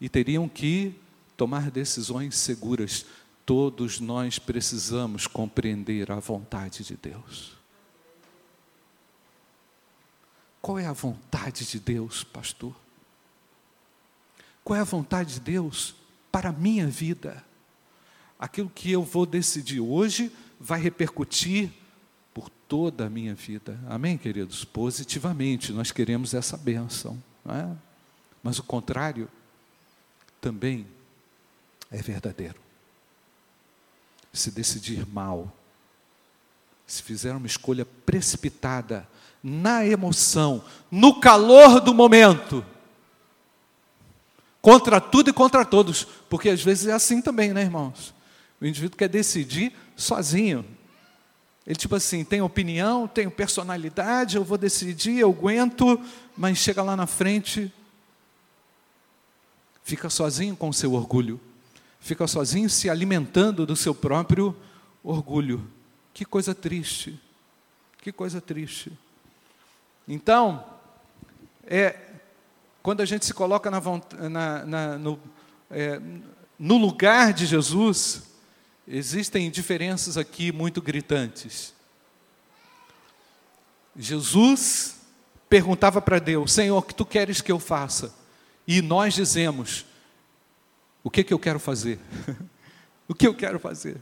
E 0.00 0.08
teriam 0.08 0.48
que 0.48 0.98
tomar 1.36 1.70
decisões 1.70 2.36
seguras. 2.36 3.06
Todos 3.46 4.00
nós 4.00 4.38
precisamos 4.38 5.26
compreender 5.26 6.10
a 6.10 6.16
vontade 6.16 6.84
de 6.84 6.96
Deus. 6.96 7.56
Qual 10.60 10.78
é 10.78 10.86
a 10.86 10.92
vontade 10.92 11.64
de 11.64 11.78
Deus, 11.78 12.24
pastor? 12.24 12.74
Qual 14.68 14.76
é 14.76 14.82
a 14.82 14.84
vontade 14.84 15.32
de 15.32 15.40
Deus 15.40 15.94
para 16.30 16.50
a 16.50 16.52
minha 16.52 16.86
vida? 16.86 17.42
Aquilo 18.38 18.68
que 18.68 18.92
eu 18.92 19.02
vou 19.02 19.24
decidir 19.24 19.80
hoje 19.80 20.30
vai 20.60 20.78
repercutir 20.78 21.70
por 22.34 22.50
toda 22.50 23.06
a 23.06 23.08
minha 23.08 23.34
vida. 23.34 23.80
Amém, 23.88 24.18
queridos? 24.18 24.66
Positivamente, 24.66 25.72
nós 25.72 25.90
queremos 25.90 26.34
essa 26.34 26.54
bênção. 26.54 27.16
É? 27.48 27.74
Mas 28.42 28.58
o 28.58 28.62
contrário 28.62 29.26
também 30.38 30.86
é 31.90 32.02
verdadeiro. 32.02 32.60
Se 34.34 34.50
decidir 34.50 35.06
mal, 35.06 35.50
se 36.86 37.02
fizer 37.02 37.34
uma 37.34 37.46
escolha 37.46 37.86
precipitada, 37.86 39.08
na 39.42 39.86
emoção, 39.86 40.62
no 40.90 41.20
calor 41.20 41.80
do 41.80 41.94
momento, 41.94 42.62
contra 44.68 45.00
tudo 45.00 45.30
e 45.30 45.32
contra 45.32 45.64
todos, 45.64 46.06
porque 46.28 46.50
às 46.50 46.62
vezes 46.62 46.88
é 46.88 46.92
assim 46.92 47.22
também, 47.22 47.54
né, 47.54 47.62
irmãos? 47.62 48.12
O 48.60 48.66
indivíduo 48.66 48.98
quer 48.98 49.08
decidir 49.08 49.72
sozinho. 49.96 50.62
Ele, 51.66 51.74
tipo 51.74 51.94
assim, 51.94 52.22
tem 52.22 52.42
opinião, 52.42 53.08
tem 53.08 53.30
personalidade, 53.30 54.36
eu 54.36 54.44
vou 54.44 54.58
decidir, 54.58 55.20
eu 55.20 55.30
aguento, 55.30 55.98
mas 56.36 56.58
chega 56.58 56.82
lá 56.82 56.94
na 56.94 57.06
frente, 57.06 57.72
fica 59.82 60.10
sozinho 60.10 60.54
com 60.54 60.68
o 60.68 60.74
seu 60.74 60.92
orgulho, 60.92 61.40
fica 61.98 62.26
sozinho 62.26 62.68
se 62.68 62.90
alimentando 62.90 63.64
do 63.64 63.74
seu 63.74 63.94
próprio 63.94 64.54
orgulho. 65.02 65.66
Que 66.12 66.26
coisa 66.26 66.54
triste, 66.54 67.18
que 68.02 68.12
coisa 68.12 68.38
triste. 68.38 68.92
Então, 70.06 70.62
é, 71.64 72.07
quando 72.82 73.00
a 73.00 73.04
gente 73.04 73.26
se 73.26 73.34
coloca 73.34 73.70
na, 73.70 73.80
na, 74.28 74.64
na, 74.64 74.98
no, 74.98 75.20
é, 75.70 76.00
no 76.58 76.76
lugar 76.76 77.32
de 77.32 77.46
Jesus, 77.46 78.22
existem 78.86 79.50
diferenças 79.50 80.16
aqui 80.16 80.50
muito 80.52 80.80
gritantes. 80.80 81.74
Jesus 83.96 85.00
perguntava 85.48 86.00
para 86.00 86.18
Deus: 86.18 86.52
Senhor, 86.52 86.78
o 86.78 86.82
que 86.82 86.94
tu 86.94 87.04
queres 87.04 87.40
que 87.40 87.50
eu 87.50 87.58
faça? 87.58 88.14
E 88.66 88.80
nós 88.80 89.14
dizemos: 89.14 89.84
O 91.02 91.10
que, 91.10 91.24
que 91.24 91.34
eu 91.34 91.38
quero 91.38 91.58
fazer? 91.58 91.98
o 93.08 93.14
que 93.14 93.26
eu 93.26 93.34
quero 93.34 93.58
fazer? 93.58 93.96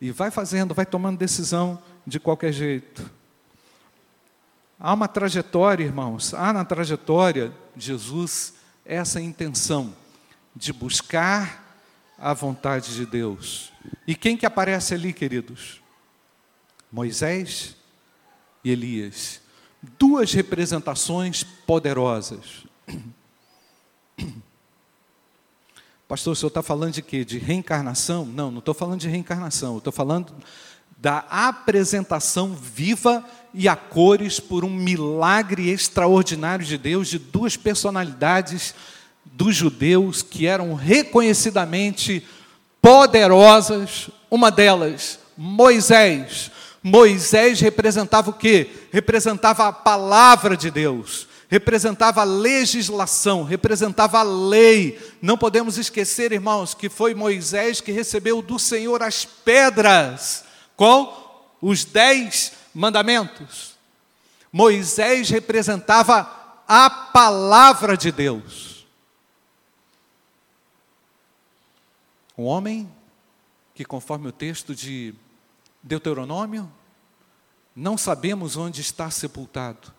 E 0.00 0.10
vai 0.10 0.30
fazendo, 0.30 0.74
vai 0.74 0.86
tomando 0.86 1.18
decisão 1.18 1.82
de 2.06 2.20
qualquer 2.20 2.52
jeito. 2.52 3.17
Há 4.80 4.94
uma 4.94 5.08
trajetória, 5.08 5.82
irmãos, 5.84 6.32
há 6.32 6.52
na 6.52 6.64
trajetória 6.64 7.52
de 7.74 7.86
Jesus 7.86 8.54
essa 8.84 9.20
intenção 9.20 9.92
de 10.54 10.72
buscar 10.72 11.64
a 12.16 12.32
vontade 12.32 12.94
de 12.94 13.04
Deus. 13.04 13.72
E 14.06 14.14
quem 14.14 14.36
que 14.36 14.46
aparece 14.46 14.94
ali, 14.94 15.12
queridos? 15.12 15.80
Moisés 16.92 17.74
e 18.62 18.70
Elias. 18.70 19.40
Duas 19.98 20.32
representações 20.32 21.42
poderosas. 21.42 22.64
Pastor, 26.06 26.32
o 26.32 26.36
senhor 26.36 26.48
está 26.48 26.62
falando 26.62 26.94
de 26.94 27.02
quê? 27.02 27.24
De 27.24 27.38
reencarnação? 27.38 28.24
Não, 28.24 28.50
não 28.50 28.60
estou 28.60 28.74
falando 28.74 29.00
de 29.00 29.08
reencarnação, 29.08 29.78
estou 29.78 29.92
falando 29.92 30.32
da 30.96 31.18
apresentação 31.30 32.54
viva 32.54 33.24
e 33.52 33.68
a 33.68 33.76
cores 33.76 34.38
por 34.38 34.64
um 34.64 34.70
milagre 34.70 35.70
extraordinário 35.70 36.64
de 36.64 36.76
Deus 36.76 37.08
de 37.08 37.18
duas 37.18 37.56
personalidades 37.56 38.74
dos 39.24 39.54
judeus 39.54 40.22
que 40.22 40.46
eram 40.46 40.74
reconhecidamente 40.74 42.26
poderosas. 42.80 44.10
Uma 44.30 44.50
delas, 44.50 45.18
Moisés. 45.36 46.50
Moisés 46.82 47.60
representava 47.60 48.30
o 48.30 48.32
quê? 48.32 48.70
Representava 48.92 49.68
a 49.68 49.72
palavra 49.72 50.56
de 50.56 50.70
Deus, 50.70 51.26
representava 51.48 52.20
a 52.20 52.24
legislação, 52.24 53.42
representava 53.42 54.18
a 54.18 54.22
lei. 54.22 54.98
Não 55.20 55.36
podemos 55.36 55.76
esquecer, 55.76 56.32
irmãos, 56.32 56.74
que 56.74 56.88
foi 56.88 57.14
Moisés 57.14 57.80
que 57.80 57.92
recebeu 57.92 58.40
do 58.40 58.58
Senhor 58.58 59.02
as 59.02 59.24
pedras 59.24 60.44
com 60.76 61.12
os 61.60 61.84
dez 61.84 62.52
mandamentos. 62.78 63.76
Moisés 64.52 65.28
representava 65.28 66.62
a 66.66 66.88
palavra 66.88 67.96
de 67.96 68.12
Deus. 68.12 68.86
Um 72.36 72.44
homem 72.44 72.88
que, 73.74 73.84
conforme 73.84 74.28
o 74.28 74.32
texto 74.32 74.76
de 74.76 75.12
Deuteronômio, 75.82 76.72
não 77.74 77.98
sabemos 77.98 78.56
onde 78.56 78.80
está 78.80 79.10
sepultado. 79.10 79.92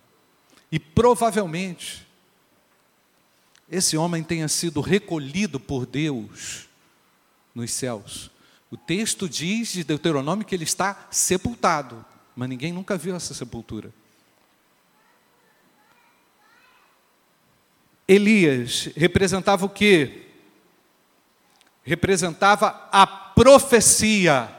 E 0.71 0.79
provavelmente 0.79 2.07
esse 3.69 3.97
homem 3.97 4.23
tenha 4.23 4.47
sido 4.47 4.79
recolhido 4.79 5.59
por 5.59 5.85
Deus 5.85 6.69
nos 7.53 7.73
céus. 7.73 8.31
O 8.71 8.77
texto 8.77 9.27
diz 9.27 9.73
de 9.73 9.83
Deuteronômio 9.83 10.45
que 10.45 10.55
ele 10.55 10.63
está 10.63 11.07
sepultado, 11.11 12.05
mas 12.39 12.47
ninguém 12.47 12.71
nunca 12.71 12.97
viu 12.97 13.17
essa 13.17 13.33
sepultura. 13.33 13.91
Elias 18.07 18.89
representava 18.95 19.65
o 19.65 19.69
quê? 19.69 20.27
Representava 21.83 22.87
a 22.93 23.05
profecia. 23.05 24.49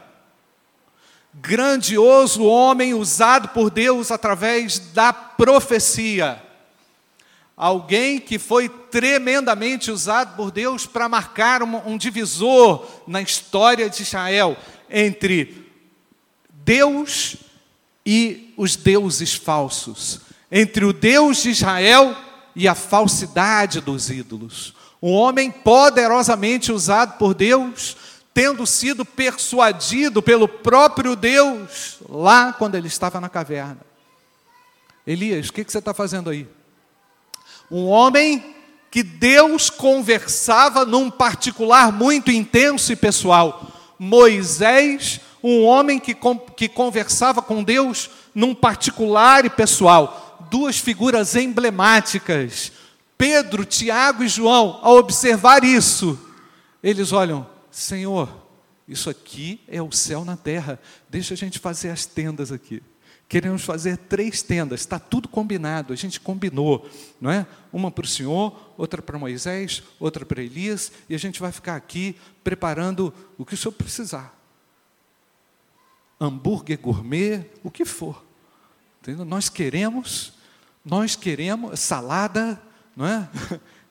Grandioso 1.32 2.44
homem 2.44 2.92
usado 2.92 3.48
por 3.48 3.70
Deus 3.70 4.10
através 4.10 4.78
da 4.78 5.10
profecia. 5.10 6.42
Alguém 7.56 8.20
que 8.20 8.38
foi 8.38 8.68
tremendamente 8.68 9.90
usado 9.90 10.36
por 10.36 10.50
Deus 10.50 10.84
para 10.84 11.08
marcar 11.08 11.62
um, 11.62 11.92
um 11.92 11.96
divisor 11.96 12.86
na 13.06 13.22
história 13.22 13.88
de 13.88 14.02
Israel 14.02 14.54
entre 14.90 15.66
Deus 16.50 17.36
e 17.36 17.49
os 18.56 18.76
deuses 18.76 19.34
falsos, 19.34 20.20
entre 20.50 20.84
o 20.84 20.92
Deus 20.92 21.42
de 21.42 21.50
Israel 21.50 22.16
e 22.54 22.66
a 22.66 22.74
falsidade 22.74 23.80
dos 23.80 24.10
ídolos. 24.10 24.74
Um 25.02 25.12
homem 25.12 25.50
poderosamente 25.50 26.72
usado 26.72 27.16
por 27.18 27.34
Deus, 27.34 27.96
tendo 28.34 28.66
sido 28.66 29.04
persuadido 29.04 30.22
pelo 30.22 30.46
próprio 30.46 31.16
Deus 31.16 31.98
lá 32.08 32.52
quando 32.52 32.74
ele 32.74 32.88
estava 32.88 33.20
na 33.20 33.28
caverna. 33.28 33.78
Elias, 35.06 35.48
o 35.48 35.52
que 35.52 35.64
você 35.64 35.78
está 35.78 35.94
fazendo 35.94 36.30
aí? 36.30 36.46
Um 37.70 37.86
homem 37.86 38.54
que 38.90 39.02
Deus 39.02 39.70
conversava 39.70 40.84
num 40.84 41.10
particular 41.10 41.92
muito 41.92 42.30
intenso 42.30 42.92
e 42.92 42.96
pessoal. 42.96 43.70
Moisés, 43.98 45.20
um 45.42 45.64
homem 45.64 45.98
que, 45.98 46.16
que 46.56 46.68
conversava 46.68 47.40
com 47.42 47.62
Deus 47.62 48.10
num 48.34 48.54
particular 48.54 49.44
e 49.44 49.50
pessoal. 49.50 50.46
Duas 50.50 50.78
figuras 50.78 51.36
emblemáticas. 51.36 52.72
Pedro, 53.16 53.64
Tiago 53.64 54.24
e 54.24 54.28
João, 54.28 54.78
ao 54.82 54.96
observar 54.96 55.62
isso, 55.62 56.18
eles 56.82 57.12
olham: 57.12 57.46
Senhor, 57.70 58.28
isso 58.88 59.10
aqui 59.10 59.60
é 59.68 59.82
o 59.82 59.92
céu 59.92 60.24
na 60.24 60.36
terra, 60.36 60.80
deixa 61.08 61.34
a 61.34 61.36
gente 61.36 61.58
fazer 61.58 61.90
as 61.90 62.06
tendas 62.06 62.50
aqui. 62.50 62.82
Queremos 63.28 63.62
fazer 63.62 63.96
três 63.96 64.42
tendas, 64.42 64.80
está 64.80 64.98
tudo 64.98 65.28
combinado, 65.28 65.92
a 65.92 65.96
gente 65.96 66.18
combinou, 66.18 66.90
não 67.20 67.30
é? 67.30 67.46
Uma 67.72 67.88
para 67.88 68.04
o 68.04 68.08
Senhor, 68.08 68.74
outra 68.76 69.00
para 69.00 69.16
Moisés, 69.16 69.84
outra 70.00 70.26
para 70.26 70.42
Elias, 70.42 70.90
e 71.08 71.14
a 71.14 71.18
gente 71.18 71.38
vai 71.38 71.52
ficar 71.52 71.76
aqui 71.76 72.16
preparando 72.42 73.14
o 73.38 73.44
que 73.44 73.54
o 73.54 73.56
Senhor 73.56 73.70
precisar. 73.70 74.39
Hambúrguer 76.20 76.78
gourmet, 76.78 77.50
o 77.64 77.70
que 77.70 77.84
for. 77.84 78.24
Entendeu? 79.00 79.24
Nós 79.24 79.48
queremos, 79.48 80.34
nós 80.84 81.16
queremos 81.16 81.80
salada, 81.80 82.60
não 82.94 83.06
é? 83.06 83.28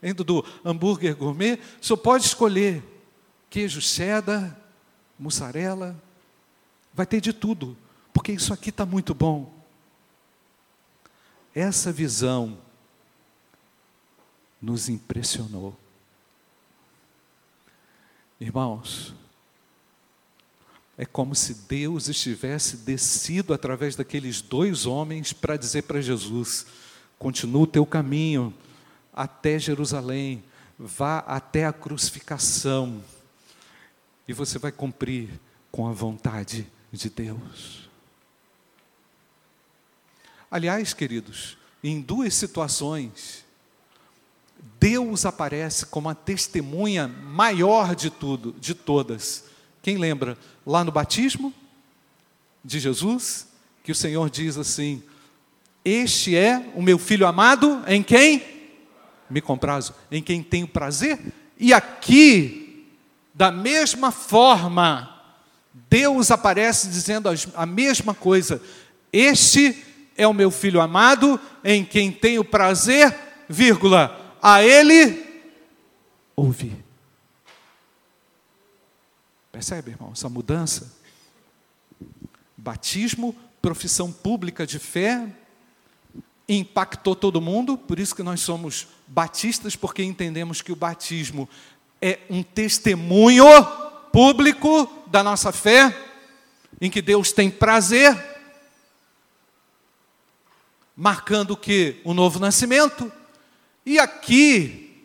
Indo 0.02 0.24
do 0.24 0.44
hambúrguer 0.64 1.14
gourmet, 1.14 1.58
senhor 1.80 1.98
pode 1.98 2.24
escolher 2.24 2.82
queijo 3.50 3.80
cheddar, 3.80 4.56
mussarela, 5.18 6.00
vai 6.94 7.04
ter 7.04 7.20
de 7.20 7.32
tudo 7.32 7.76
porque 8.12 8.32
isso 8.32 8.52
aqui 8.52 8.70
está 8.70 8.84
muito 8.84 9.14
bom. 9.14 9.52
Essa 11.54 11.92
visão 11.92 12.58
nos 14.60 14.88
impressionou. 14.88 15.76
Irmãos, 18.38 19.14
é 21.00 21.06
como 21.06 21.34
se 21.34 21.54
Deus 21.66 22.10
estivesse 22.10 22.76
descido 22.76 23.54
através 23.54 23.96
daqueles 23.96 24.42
dois 24.42 24.84
homens 24.84 25.32
para 25.32 25.56
dizer 25.56 25.84
para 25.84 25.98
Jesus: 25.98 26.66
continua 27.18 27.62
o 27.62 27.66
teu 27.66 27.86
caminho 27.86 28.52
até 29.10 29.58
Jerusalém, 29.58 30.44
vá 30.78 31.20
até 31.20 31.64
a 31.64 31.72
crucificação, 31.72 33.02
e 34.28 34.34
você 34.34 34.58
vai 34.58 34.70
cumprir 34.70 35.30
com 35.72 35.88
a 35.88 35.92
vontade 35.92 36.70
de 36.92 37.08
Deus. 37.08 37.88
Aliás, 40.50 40.92
queridos, 40.92 41.56
em 41.82 41.98
duas 41.98 42.34
situações, 42.34 43.42
Deus 44.78 45.24
aparece 45.24 45.86
como 45.86 46.10
a 46.10 46.14
testemunha 46.14 47.08
maior 47.08 47.96
de 47.96 48.10
tudo, 48.10 48.54
de 48.60 48.74
todas. 48.74 49.48
Quem 49.82 49.96
lembra? 49.96 50.36
Lá 50.66 50.84
no 50.84 50.92
batismo 50.92 51.52
de 52.64 52.78
Jesus, 52.78 53.48
que 53.82 53.92
o 53.92 53.94
Senhor 53.94 54.28
diz 54.28 54.56
assim: 54.56 55.02
Este 55.84 56.36
é 56.36 56.70
o 56.74 56.82
meu 56.82 56.98
filho 56.98 57.26
amado, 57.26 57.82
em 57.86 58.02
quem 58.02 58.42
me 59.28 59.40
comprazo, 59.40 59.94
em 60.10 60.22
quem 60.22 60.42
tenho 60.42 60.68
prazer. 60.68 61.18
E 61.58 61.72
aqui, 61.72 62.86
da 63.34 63.50
mesma 63.50 64.10
forma, 64.10 65.20
Deus 65.88 66.30
aparece 66.30 66.88
dizendo 66.88 67.28
a 67.54 67.66
mesma 67.66 68.14
coisa: 68.14 68.60
Este 69.12 69.76
é 70.16 70.26
o 70.26 70.34
meu 70.34 70.50
filho 70.50 70.80
amado, 70.80 71.40
em 71.64 71.84
quem 71.84 72.12
tenho 72.12 72.44
prazer, 72.44 73.16
vírgula, 73.48 74.36
a 74.42 74.62
ele 74.62 75.24
ouvir. 76.36 76.89
Percebe, 79.60 79.90
irmão, 79.90 80.12
essa 80.12 80.26
mudança? 80.26 80.90
Batismo, 82.56 83.36
profissão 83.60 84.10
pública 84.10 84.66
de 84.66 84.78
fé, 84.78 85.28
impactou 86.48 87.14
todo 87.14 87.42
mundo, 87.42 87.76
por 87.76 87.98
isso 87.98 88.16
que 88.16 88.22
nós 88.22 88.40
somos 88.40 88.88
batistas, 89.06 89.76
porque 89.76 90.02
entendemos 90.02 90.62
que 90.62 90.72
o 90.72 90.76
batismo 90.76 91.46
é 92.00 92.20
um 92.30 92.42
testemunho 92.42 93.44
público 94.10 94.90
da 95.08 95.22
nossa 95.22 95.52
fé, 95.52 95.94
em 96.80 96.90
que 96.90 97.02
Deus 97.02 97.30
tem 97.30 97.50
prazer 97.50 98.16
marcando 100.96 101.50
o 101.50 101.56
que? 101.58 102.00
O 102.02 102.14
novo 102.14 102.38
nascimento. 102.38 103.12
E 103.84 103.98
aqui, 103.98 105.04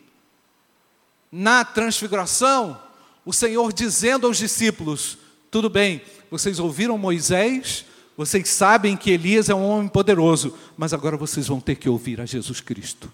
na 1.29 1.65
transfiguração, 1.65 2.84
o 3.25 3.33
Senhor 3.33 3.73
dizendo 3.73 4.27
aos 4.27 4.37
discípulos: 4.37 5.17
tudo 5.49 5.69
bem, 5.69 6.01
vocês 6.29 6.59
ouviram 6.59 6.97
Moisés, 6.97 7.85
vocês 8.15 8.49
sabem 8.49 8.95
que 8.95 9.11
Elias 9.11 9.49
é 9.49 9.55
um 9.55 9.65
homem 9.65 9.87
poderoso, 9.87 10.57
mas 10.77 10.93
agora 10.93 11.17
vocês 11.17 11.47
vão 11.47 11.59
ter 11.59 11.75
que 11.75 11.89
ouvir 11.89 12.21
a 12.21 12.25
Jesus 12.25 12.61
Cristo. 12.61 13.11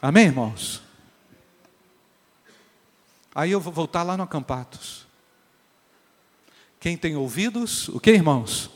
Amém, 0.00 0.26
irmãos? 0.26 0.82
Aí 3.34 3.50
eu 3.50 3.60
vou 3.60 3.72
voltar 3.72 4.02
lá 4.02 4.16
no 4.16 4.22
Acampatos. 4.22 5.06
Quem 6.78 6.96
tem 6.96 7.16
ouvidos, 7.16 7.88
o 7.88 7.98
que, 7.98 8.12
irmãos? 8.12 8.70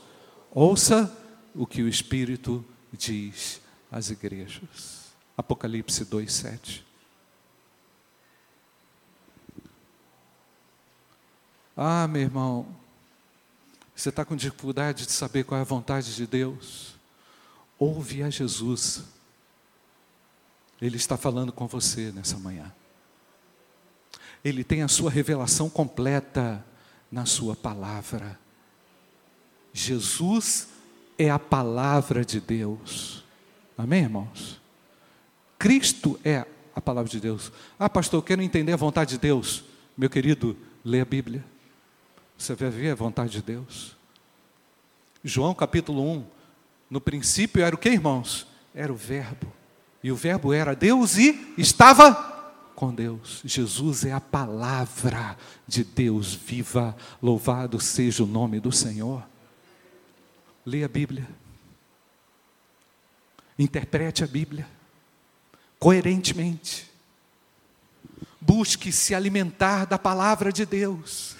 Ouça 0.51 1.15
o 1.55 1.67
que 1.67 1.83
o 1.83 1.89
Espírito 1.89 2.65
diz 2.93 3.61
às 3.93 4.11
igrejas. 4.11 5.13
Apocalipse 5.37 6.05
2, 6.05 6.33
7. 6.33 6.88
Ah, 11.81 12.09
meu 12.09 12.23
irmão, 12.23 12.67
você 13.95 14.09
está 14.09 14.25
com 14.25 14.35
dificuldade 14.35 15.07
de 15.07 15.13
saber 15.13 15.45
qual 15.45 15.59
é 15.59 15.61
a 15.61 15.65
vontade 15.65 16.13
de 16.13 16.27
Deus? 16.27 16.97
Ouve 17.79 18.21
a 18.25 18.31
Jesus. 18.31 19.05
Ele 20.83 20.97
está 20.97 21.17
falando 21.17 21.53
com 21.53 21.69
você 21.69 22.11
nessa 22.11 22.37
manhã. 22.37 22.73
Ele 24.45 24.65
tem 24.65 24.83
a 24.83 24.89
sua 24.89 25.09
revelação 25.09 25.71
completa 25.71 26.65
na 27.13 27.25
sua 27.25 27.55
palavra. 27.55 28.37
Jesus 29.73 30.71
é 31.17 31.31
a 31.31 31.39
palavra 31.39 32.25
de 32.25 32.41
Deus. 32.41 33.23
Amém, 33.77 34.03
irmãos? 34.03 34.61
Cristo 35.57 36.19
é 36.25 36.45
a 36.75 36.81
palavra 36.81 37.09
de 37.09 37.21
Deus. 37.21 37.53
Ah, 37.79 37.89
pastor, 37.89 38.19
eu 38.19 38.25
quero 38.25 38.43
entender 38.43 38.73
a 38.73 38.77
vontade 38.77 39.11
de 39.11 39.19
Deus. 39.19 39.63
Meu 39.97 40.11
querido, 40.11 40.57
lê 40.85 41.01
a 41.01 41.05
Bíblia. 41.05 41.45
Você 42.39 42.55
vai 42.55 42.71
ver 42.71 42.93
a 42.93 42.95
vontade 42.95 43.33
de 43.33 43.43
Deus. 43.43 43.97
João 45.25 45.53
capítulo 45.53 46.09
1. 46.09 46.25
No 46.89 47.01
princípio 47.01 47.63
era 47.63 47.75
o 47.75 47.79
que, 47.79 47.89
irmãos? 47.89 48.47
Era 48.73 48.93
o 48.93 48.97
Verbo. 48.97 49.53
E 50.03 50.13
o 50.13 50.17
Verbo 50.17 50.53
era 50.53 50.77
Deus 50.77 51.17
e 51.17 51.53
estava 51.59 52.15
com 52.77 52.95
Deus. 52.95 53.43
Jesus 53.45 54.05
é 54.05 54.13
a 54.13 54.21
palavra 54.21 55.37
de 55.67 55.83
Deus 55.83 56.33
viva. 56.33 56.97
Louvado 57.21 57.81
seja 57.81 58.23
o 58.23 58.27
nome 58.27 58.61
do 58.61 58.71
Senhor. 58.71 59.27
Leia 60.65 60.87
a 60.87 60.89
Bíblia. 60.89 61.29
Interprete 63.59 64.23
a 64.23 64.29
Bíblia 64.29 64.67
coerentemente. 65.79 66.89
Busque 68.41 68.93
se 68.93 69.15
alimentar 69.15 69.85
da 69.85 69.99
palavra 69.99 70.53
de 70.53 70.65
Deus. 70.65 71.38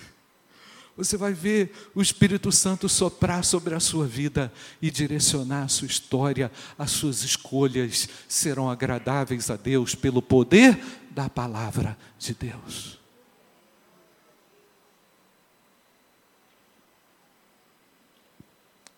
Você 0.99 1.17
vai 1.17 1.33
ver 1.33 1.73
o 1.95 2.03
Espírito 2.03 2.51
Santo 2.51 2.89
soprar 2.89 3.45
sobre 3.45 3.73
a 3.73 3.79
sua 3.79 4.05
vida 4.05 4.53
e 4.83 4.91
direcionar 4.91 5.63
a 5.63 5.69
sua 5.69 5.87
história, 5.87 6.51
as 6.77 6.91
suas 6.91 7.23
escolhas 7.23 8.09
serão 8.27 8.69
agradáveis 8.69 9.49
a 9.49 9.55
Deus 9.55 9.95
pelo 9.95 10.21
poder 10.21 10.77
da 11.13 11.31
palavra 11.31 11.97
de 12.19 12.35
Deus. 12.35 12.99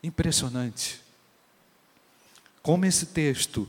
Impressionante. 0.03 1.03
Como 2.63 2.87
esse 2.87 3.05
texto 3.05 3.69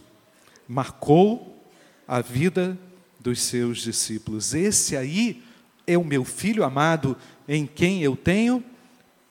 marcou 0.69 1.61
a 2.07 2.21
vida 2.21 2.79
dos 3.19 3.41
seus 3.41 3.79
discípulos. 3.79 4.53
Esse 4.53 4.95
aí 4.95 5.43
é 5.85 5.97
o 5.97 6.03
meu 6.03 6.23
filho 6.23 6.63
amado, 6.63 7.17
em 7.47 7.65
quem 7.65 8.01
eu 8.01 8.15
tenho 8.15 8.63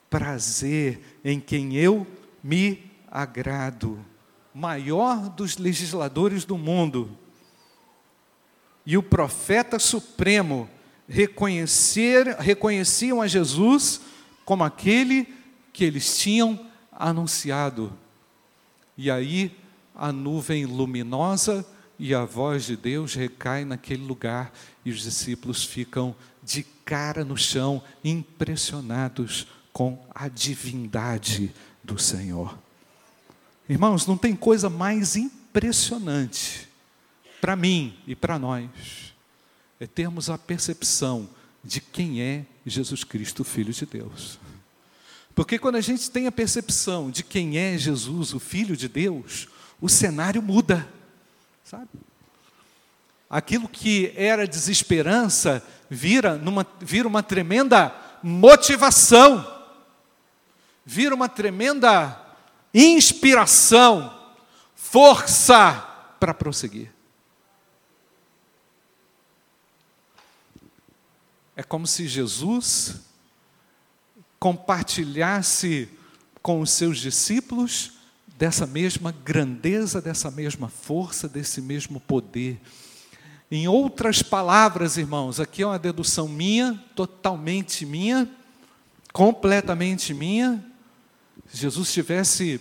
prazer, 0.08 1.20
em 1.24 1.38
quem 1.38 1.76
eu 1.76 2.06
me 2.42 2.90
agrado. 3.10 4.04
Maior 4.54 5.28
dos 5.28 5.56
legisladores 5.56 6.44
do 6.44 6.58
mundo. 6.58 7.16
E 8.84 8.96
o 8.96 9.02
profeta 9.02 9.78
supremo 9.78 10.68
reconhecer, 11.08 12.36
reconheciam 12.38 13.22
a 13.22 13.26
Jesus 13.26 14.00
como 14.44 14.64
aquele 14.64 15.28
que 15.72 15.84
eles 15.84 16.18
tinham 16.18 16.58
anunciado. 16.92 17.92
E 18.96 19.10
aí 19.10 19.56
a 19.94 20.12
nuvem 20.12 20.66
luminosa 20.66 21.64
e 21.98 22.14
a 22.14 22.24
voz 22.24 22.64
de 22.64 22.76
Deus 22.76 23.14
recai 23.14 23.64
naquele 23.64 24.04
lugar 24.04 24.52
e 24.84 24.90
os 24.90 25.02
discípulos 25.02 25.64
ficam 25.64 26.14
de 26.50 26.64
cara 26.84 27.24
no 27.24 27.36
chão, 27.36 27.80
impressionados 28.02 29.46
com 29.72 30.04
a 30.12 30.26
divindade 30.26 31.54
do 31.82 31.96
Senhor. 31.96 32.58
Irmãos, 33.68 34.04
não 34.04 34.16
tem 34.16 34.34
coisa 34.34 34.68
mais 34.68 35.14
impressionante 35.14 36.68
para 37.40 37.54
mim 37.54 37.96
e 38.04 38.16
para 38.16 38.36
nós 38.36 39.14
é 39.78 39.86
termos 39.86 40.28
a 40.28 40.36
percepção 40.36 41.30
de 41.62 41.80
quem 41.80 42.20
é 42.20 42.44
Jesus 42.66 43.04
Cristo, 43.04 43.44
Filho 43.44 43.72
de 43.72 43.86
Deus. 43.86 44.40
Porque 45.36 45.56
quando 45.56 45.76
a 45.76 45.80
gente 45.80 46.10
tem 46.10 46.26
a 46.26 46.32
percepção 46.32 47.12
de 47.12 47.22
quem 47.22 47.58
é 47.58 47.78
Jesus, 47.78 48.34
o 48.34 48.40
Filho 48.40 48.76
de 48.76 48.88
Deus, 48.88 49.46
o 49.80 49.88
cenário 49.88 50.42
muda, 50.42 50.86
sabe? 51.62 51.88
Aquilo 53.30 53.68
que 53.68 54.12
era 54.16 54.44
desesperança 54.44 55.64
vira, 55.88 56.34
numa, 56.34 56.66
vira 56.80 57.06
uma 57.06 57.22
tremenda 57.22 57.94
motivação, 58.20 59.46
vira 60.84 61.14
uma 61.14 61.28
tremenda 61.28 62.20
inspiração, 62.74 64.12
força 64.74 65.74
para 66.18 66.34
prosseguir. 66.34 66.92
É 71.54 71.62
como 71.62 71.86
se 71.86 72.08
Jesus 72.08 72.96
compartilhasse 74.40 75.88
com 76.42 76.60
os 76.60 76.70
seus 76.70 76.98
discípulos 76.98 77.92
dessa 78.26 78.66
mesma 78.66 79.12
grandeza, 79.12 80.00
dessa 80.00 80.30
mesma 80.30 80.68
força, 80.68 81.28
desse 81.28 81.60
mesmo 81.60 82.00
poder. 82.00 82.58
Em 83.52 83.66
outras 83.66 84.22
palavras, 84.22 84.96
irmãos, 84.96 85.40
aqui 85.40 85.62
é 85.62 85.66
uma 85.66 85.78
dedução 85.78 86.28
minha, 86.28 86.80
totalmente 86.94 87.84
minha, 87.84 88.30
completamente 89.12 90.14
minha. 90.14 90.64
Jesus 91.52 91.88
estivesse 91.88 92.60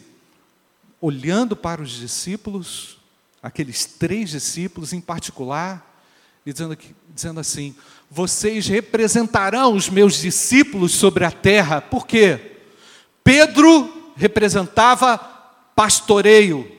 olhando 1.00 1.56
para 1.56 1.80
os 1.80 1.92
discípulos, 1.92 2.98
aqueles 3.44 3.86
três 3.86 4.32
discípulos 4.32 4.92
em 4.92 5.00
particular, 5.00 6.02
e 6.44 6.52
dizendo, 6.52 6.76
dizendo 7.14 7.40
assim: 7.40 7.76
Vocês 8.10 8.66
representarão 8.66 9.76
os 9.76 9.90
meus 9.90 10.20
discípulos 10.20 10.94
sobre 10.94 11.24
a 11.24 11.30
terra, 11.30 11.82
por 11.82 12.08
quê? 12.08 12.58
Pedro 13.24 14.12
representava 14.16 15.20
pastoreio, 15.76 16.70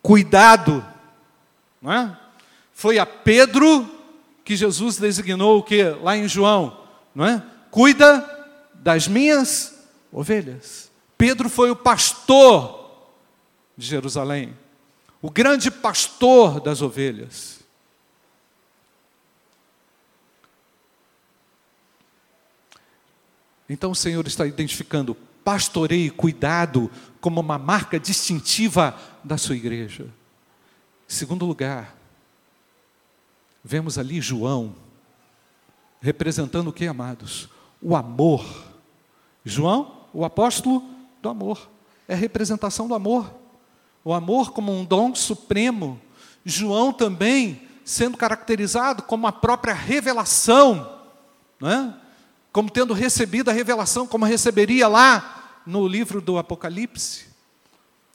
cuidado, 0.00 0.82
não 1.82 1.92
é? 1.92 2.21
Foi 2.82 2.98
a 2.98 3.06
Pedro 3.06 3.88
que 4.44 4.56
Jesus 4.56 4.96
designou 4.96 5.60
o 5.60 5.62
que 5.62 5.84
lá 6.02 6.16
em 6.16 6.26
João, 6.26 6.84
não 7.14 7.24
é? 7.24 7.40
Cuida 7.70 8.28
das 8.74 9.06
minhas 9.06 9.86
ovelhas. 10.10 10.90
Pedro 11.16 11.48
foi 11.48 11.70
o 11.70 11.76
pastor 11.76 13.06
de 13.76 13.86
Jerusalém, 13.86 14.58
o 15.20 15.30
grande 15.30 15.70
pastor 15.70 16.60
das 16.60 16.82
ovelhas. 16.82 17.60
Então 23.68 23.92
o 23.92 23.94
Senhor 23.94 24.26
está 24.26 24.44
identificando 24.44 25.14
pastoreio 25.44 26.06
e 26.06 26.10
cuidado 26.10 26.90
como 27.20 27.40
uma 27.40 27.58
marca 27.58 28.00
distintiva 28.00 28.98
da 29.22 29.38
sua 29.38 29.54
igreja. 29.54 30.08
Segundo 31.06 31.46
lugar, 31.46 32.01
vemos 33.64 33.98
ali 33.98 34.20
João, 34.20 34.74
representando 36.00 36.68
o 36.68 36.72
que, 36.72 36.86
amados? 36.86 37.48
O 37.80 37.94
amor. 37.94 38.44
João, 39.44 40.06
o 40.12 40.24
apóstolo 40.24 40.84
do 41.20 41.28
amor, 41.28 41.70
é 42.08 42.14
representação 42.14 42.88
do 42.88 42.94
amor. 42.94 43.32
O 44.04 44.12
amor 44.12 44.52
como 44.52 44.72
um 44.72 44.84
dom 44.84 45.14
supremo. 45.14 46.00
João 46.44 46.92
também 46.92 47.68
sendo 47.84 48.16
caracterizado 48.16 49.02
como 49.02 49.26
a 49.26 49.32
própria 49.32 49.74
revelação, 49.74 51.00
é? 51.62 51.92
como 52.52 52.70
tendo 52.70 52.92
recebido 52.92 53.50
a 53.50 53.52
revelação, 53.52 54.06
como 54.06 54.24
receberia 54.24 54.88
lá 54.88 55.60
no 55.66 55.86
livro 55.86 56.20
do 56.20 56.38
Apocalipse. 56.38 57.26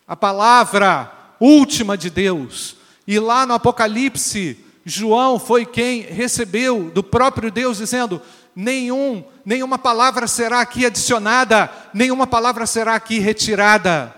A 0.08 0.16
palavra 0.16 1.12
última 1.40 1.98
de 1.98 2.10
Deus. 2.10 2.76
E 3.06 3.20
lá 3.20 3.46
no 3.46 3.54
Apocalipse, 3.54 4.64
João 4.90 5.38
foi 5.38 5.66
quem 5.66 6.00
recebeu 6.00 6.90
do 6.90 7.04
próprio 7.04 7.52
Deus, 7.52 7.78
dizendo: 7.80 8.22
nenhum, 8.56 9.22
nenhuma 9.46 9.78
palavra 9.78 10.28
será 10.28 10.62
aqui 10.62 10.86
adicionada, 10.86 11.70
nenhuma 11.94 12.26
palavra 12.26 12.66
será 12.66 12.96
aqui 12.96 13.20
retirada. 13.20 14.16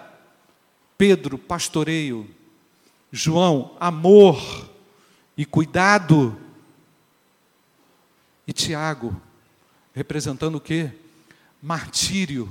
Pedro, 0.95 1.39
pastoreio. 1.39 2.29
João, 3.11 3.75
amor 3.79 4.69
e 5.35 5.43
cuidado. 5.43 6.39
E 8.45 8.53
Tiago, 8.53 9.19
representando 9.91 10.55
o 10.55 10.61
quê? 10.61 10.91
Martírio, 11.59 12.47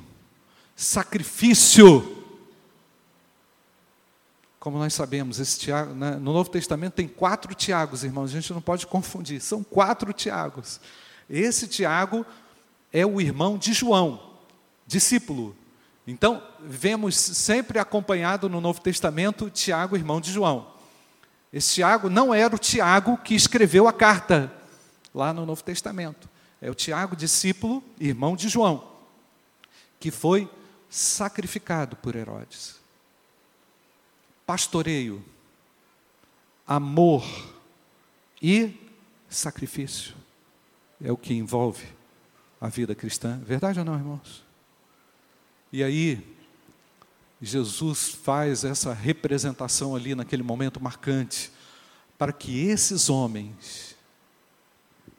sacrifício. 0.75 2.18
Como 4.59 4.79
nós 4.79 4.93
sabemos, 4.93 5.39
esse 5.39 5.59
Tiago, 5.61 5.95
né, 5.95 6.13
no 6.17 6.33
Novo 6.33 6.51
Testamento 6.51 6.95
tem 6.95 7.07
quatro 7.07 7.55
Tiagos, 7.55 8.03
irmãos, 8.03 8.31
a 8.31 8.33
gente 8.33 8.53
não 8.53 8.61
pode 8.61 8.87
confundir, 8.87 9.41
são 9.41 9.63
quatro 9.63 10.13
Tiagos. 10.13 10.81
Esse 11.31 11.69
Tiago 11.69 12.27
é 12.93 13.07
o 13.07 13.21
irmão 13.21 13.57
de 13.57 13.73
João, 13.73 14.21
discípulo. 14.87 15.55
Então, 16.07 16.43
vemos 16.61 17.15
sempre 17.17 17.79
acompanhado 17.79 18.49
no 18.49 18.61
Novo 18.61 18.81
Testamento 18.81 19.51
Tiago, 19.51 19.95
irmão 19.95 20.21
de 20.21 20.33
João. 20.33 20.67
Esse 21.53 21.75
Tiago 21.75 22.11
não 22.11 22.35
era 22.35 22.55
o 22.55 22.59
Tiago 22.59 23.17
que 23.19 23.35
escreveu 23.35 23.87
a 23.87 23.93
carta 23.93 24.53
lá 25.15 25.33
no 25.33 25.47
Novo 25.47 25.63
Testamento. 25.63 26.29
É 26.61 26.71
o 26.71 26.75
Tiago, 26.75 27.15
discípulo, 27.15 27.85
irmão 28.01 28.35
de 28.35 28.49
João, 28.49 28.89
que 30.01 30.11
foi 30.11 30.51
sacrificado 30.91 31.95
por 31.97 32.17
Herodes. 32.17 32.78
Pastoreio, 34.49 35.23
amor 36.67 37.23
e 38.41 38.73
sacrifício 39.29 40.15
é 41.05 41.13
o 41.13 41.19
que 41.19 41.35
envolve 41.35 41.85
a 42.59 42.67
vida 42.69 42.95
cristã. 42.95 43.39
Verdade 43.45 43.79
ou 43.79 43.85
não, 43.85 43.95
irmãos? 43.95 44.43
E 45.71 45.83
aí, 45.85 46.27
Jesus 47.43 48.09
faz 48.09 48.65
essa 48.65 48.95
representação 48.95 49.95
ali 49.95 50.15
naquele 50.15 50.43
momento 50.43 50.83
marcante, 50.83 51.53
para 52.17 52.33
que 52.33 52.59
esses 52.59 53.11
homens 53.11 53.99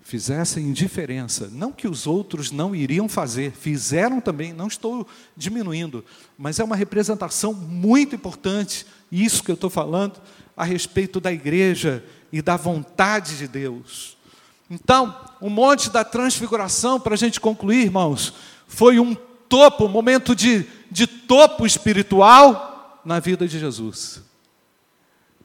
fizessem 0.02 0.74
diferença. 0.74 1.50
Não 1.52 1.72
que 1.72 1.88
os 1.88 2.08
outros 2.08 2.50
não 2.50 2.76
iriam 2.76 3.08
fazer, 3.08 3.52
fizeram 3.52 4.20
também, 4.20 4.54
não 4.54 4.66
estou 4.66 5.08
diminuindo, 5.38 6.04
mas 6.36 6.60
é 6.60 6.64
uma 6.64 6.76
representação 6.76 7.54
muito 7.54 8.16
importante, 8.16 8.88
isso 9.12 9.44
que 9.44 9.52
eu 9.52 9.56
estou 9.56 9.70
falando, 9.70 10.20
a 10.56 10.64
respeito 10.64 11.20
da 11.20 11.32
igreja 11.32 12.04
e 12.32 12.42
da 12.42 12.58
vontade 12.58 13.38
de 13.38 13.48
Deus. 13.48 14.18
Então, 14.70 15.16
o 15.42 15.50
Monte 15.50 15.90
da 15.90 16.04
Transfiguração, 16.04 17.00
para 17.00 17.16
a 17.16 17.18
gente 17.18 17.40
concluir, 17.40 17.86
irmãos, 17.86 18.34
foi 18.68 19.00
um 19.00 19.16
topo, 19.16 19.86
um 19.86 19.90
momento 19.90 20.36
de, 20.36 20.66
de 20.92 21.08
topo 21.08 21.66
espiritual 21.66 23.02
na 23.04 23.20
vida 23.20 23.48
de 23.48 23.58
Jesus. 23.58 24.22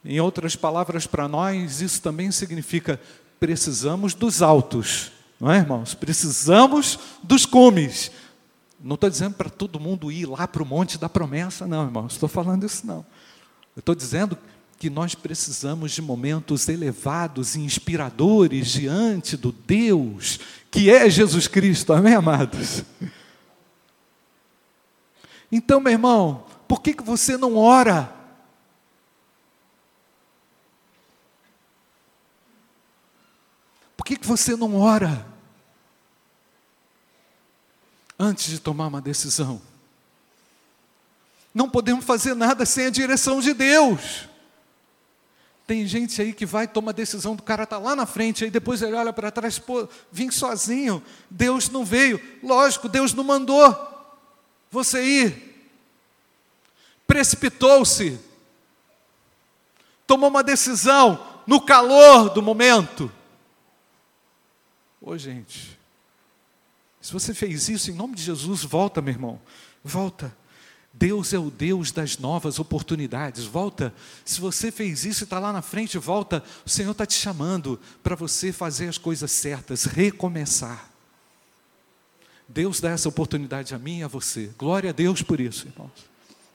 Em 0.05 0.21
outras 0.21 0.55
palavras, 0.55 1.07
para 1.07 1.27
nós, 1.27 1.81
isso 1.81 2.03
também 2.03 2.31
significa 2.31 3.01
precisamos 3.41 4.15
dos 4.15 4.43
altos, 4.43 5.13
não 5.41 5.51
é, 5.51 5.59
irmãos? 5.59 5.95
Precisamos 5.95 6.99
dos 7.23 7.45
cumes. 7.47 8.11
Não 8.81 8.95
estou 8.95 9.09
dizendo 9.09 9.35
para 9.35 9.49
todo 9.49 9.81
mundo 9.81 10.13
ir 10.13 10.27
lá 10.27 10.47
para 10.47 10.63
o 10.63 10.67
monte 10.67 10.99
da 10.99 11.09
promessa, 11.09 11.67
não, 11.67 11.85
irmãos. 11.85 12.13
Estou 12.13 12.29
falando 12.29 12.65
isso, 12.65 12.87
não. 12.87 13.05
Eu 13.77 13.81
estou 13.81 13.95
dizendo 13.95 14.39
que 14.79 14.91
nós 14.91 15.15
precisamos 15.15 15.93
de 15.93 16.03
momentos 16.03 16.69
elevados 16.69 17.55
e 17.55 17.61
inspiradores 17.61 18.69
diante 18.69 19.37
do 19.37 19.51
Deus 19.51 20.39
que 20.75 20.91
é 20.91 21.09
Jesus 21.09 21.47
Cristo, 21.47 21.93
amém, 21.93 22.15
amados? 22.15 22.83
Então, 25.53 25.79
meu 25.79 25.93
irmão, 25.93 26.45
por 26.67 26.83
que, 26.83 26.93
que 26.93 27.03
você 27.05 27.37
não 27.37 27.57
ora? 27.57 28.13
Por 33.97 34.05
que, 34.05 34.17
que 34.17 34.27
você 34.27 34.57
não 34.57 34.75
ora 34.75 35.25
antes 38.19 38.51
de 38.51 38.59
tomar 38.59 38.89
uma 38.89 39.01
decisão? 39.01 39.63
Não 41.55 41.71
podemos 41.71 42.05
fazer 42.05 42.35
nada 42.35 42.67
sem 42.67 42.87
a 42.87 42.91
direção 42.91 43.41
de 43.41 43.55
Deus. 43.55 44.29
Tem 45.67 45.87
gente 45.87 46.21
aí 46.21 46.35
que 46.35 46.45
vai 46.45 46.69
tomar 46.69 46.93
decisão, 46.93 47.35
do 47.35 47.43
cara 47.43 47.63
está 47.63 47.79
lá 47.79 47.97
na 47.97 48.05
frente, 48.05 48.45
aí 48.45 48.51
depois 48.51 48.83
ele 48.83 48.95
olha 48.95 49.13
para 49.13 49.31
trás, 49.31 49.59
pô, 49.59 49.89
vim 50.13 50.31
sozinho, 50.31 51.03
Deus 51.31 51.71
não 51.71 51.85
veio. 51.85 52.21
Lógico, 52.43 52.89
Deus 52.89 53.15
não 53.15 53.25
mandou 53.25 53.75
você 54.71 55.03
ir. 55.03 55.55
Precipitou-se, 57.07 58.19
tomou 60.07 60.29
uma 60.29 60.43
decisão 60.43 61.43
no 61.47 61.61
calor 61.61 62.31
do 62.31 62.43
momento. 62.43 63.11
Ô 65.01 65.17
gente, 65.17 65.79
se 67.01 67.13
você 67.13 67.33
fez 67.33 67.69
isso, 67.69 67.91
em 67.91 67.95
nome 67.95 68.15
de 68.15 68.23
Jesus, 68.23 68.65
volta, 68.65 69.01
meu 69.01 69.13
irmão. 69.15 69.41
Volta. 69.83 70.35
Deus 70.97 71.33
é 71.35 71.39
o 71.39 71.51
Deus 71.51 71.91
das 71.91 72.19
novas 72.19 72.61
oportunidades. 72.61 73.45
Volta. 73.45 73.93
Se 74.25 74.41
você 74.41 74.71
fez 74.71 75.05
isso 75.05 75.25
e 75.25 75.27
está 75.27 75.41
lá 75.41 75.53
na 75.53 75.61
frente, 75.61 75.99
volta. 75.99 76.43
O 76.65 76.71
Senhor 76.71 76.93
está 76.93 77.05
te 77.05 77.15
chamando 77.15 77.81
para 78.01 78.15
você 78.15 78.53
fazer 78.53 78.89
as 78.89 78.97
coisas 78.97 79.33
certas, 79.33 79.85
recomeçar. 79.85 80.89
Deus 82.49 82.81
dá 82.81 82.91
essa 82.91 83.09
oportunidade 83.09 83.75
a 83.75 83.79
mim 83.79 83.99
e 83.99 84.03
a 84.05 84.09
você. 84.09 84.53
Glória 84.57 84.91
a 84.91 84.93
Deus 84.93 85.21
por 85.21 85.41
isso, 85.41 85.67
irmãos. 85.67 85.91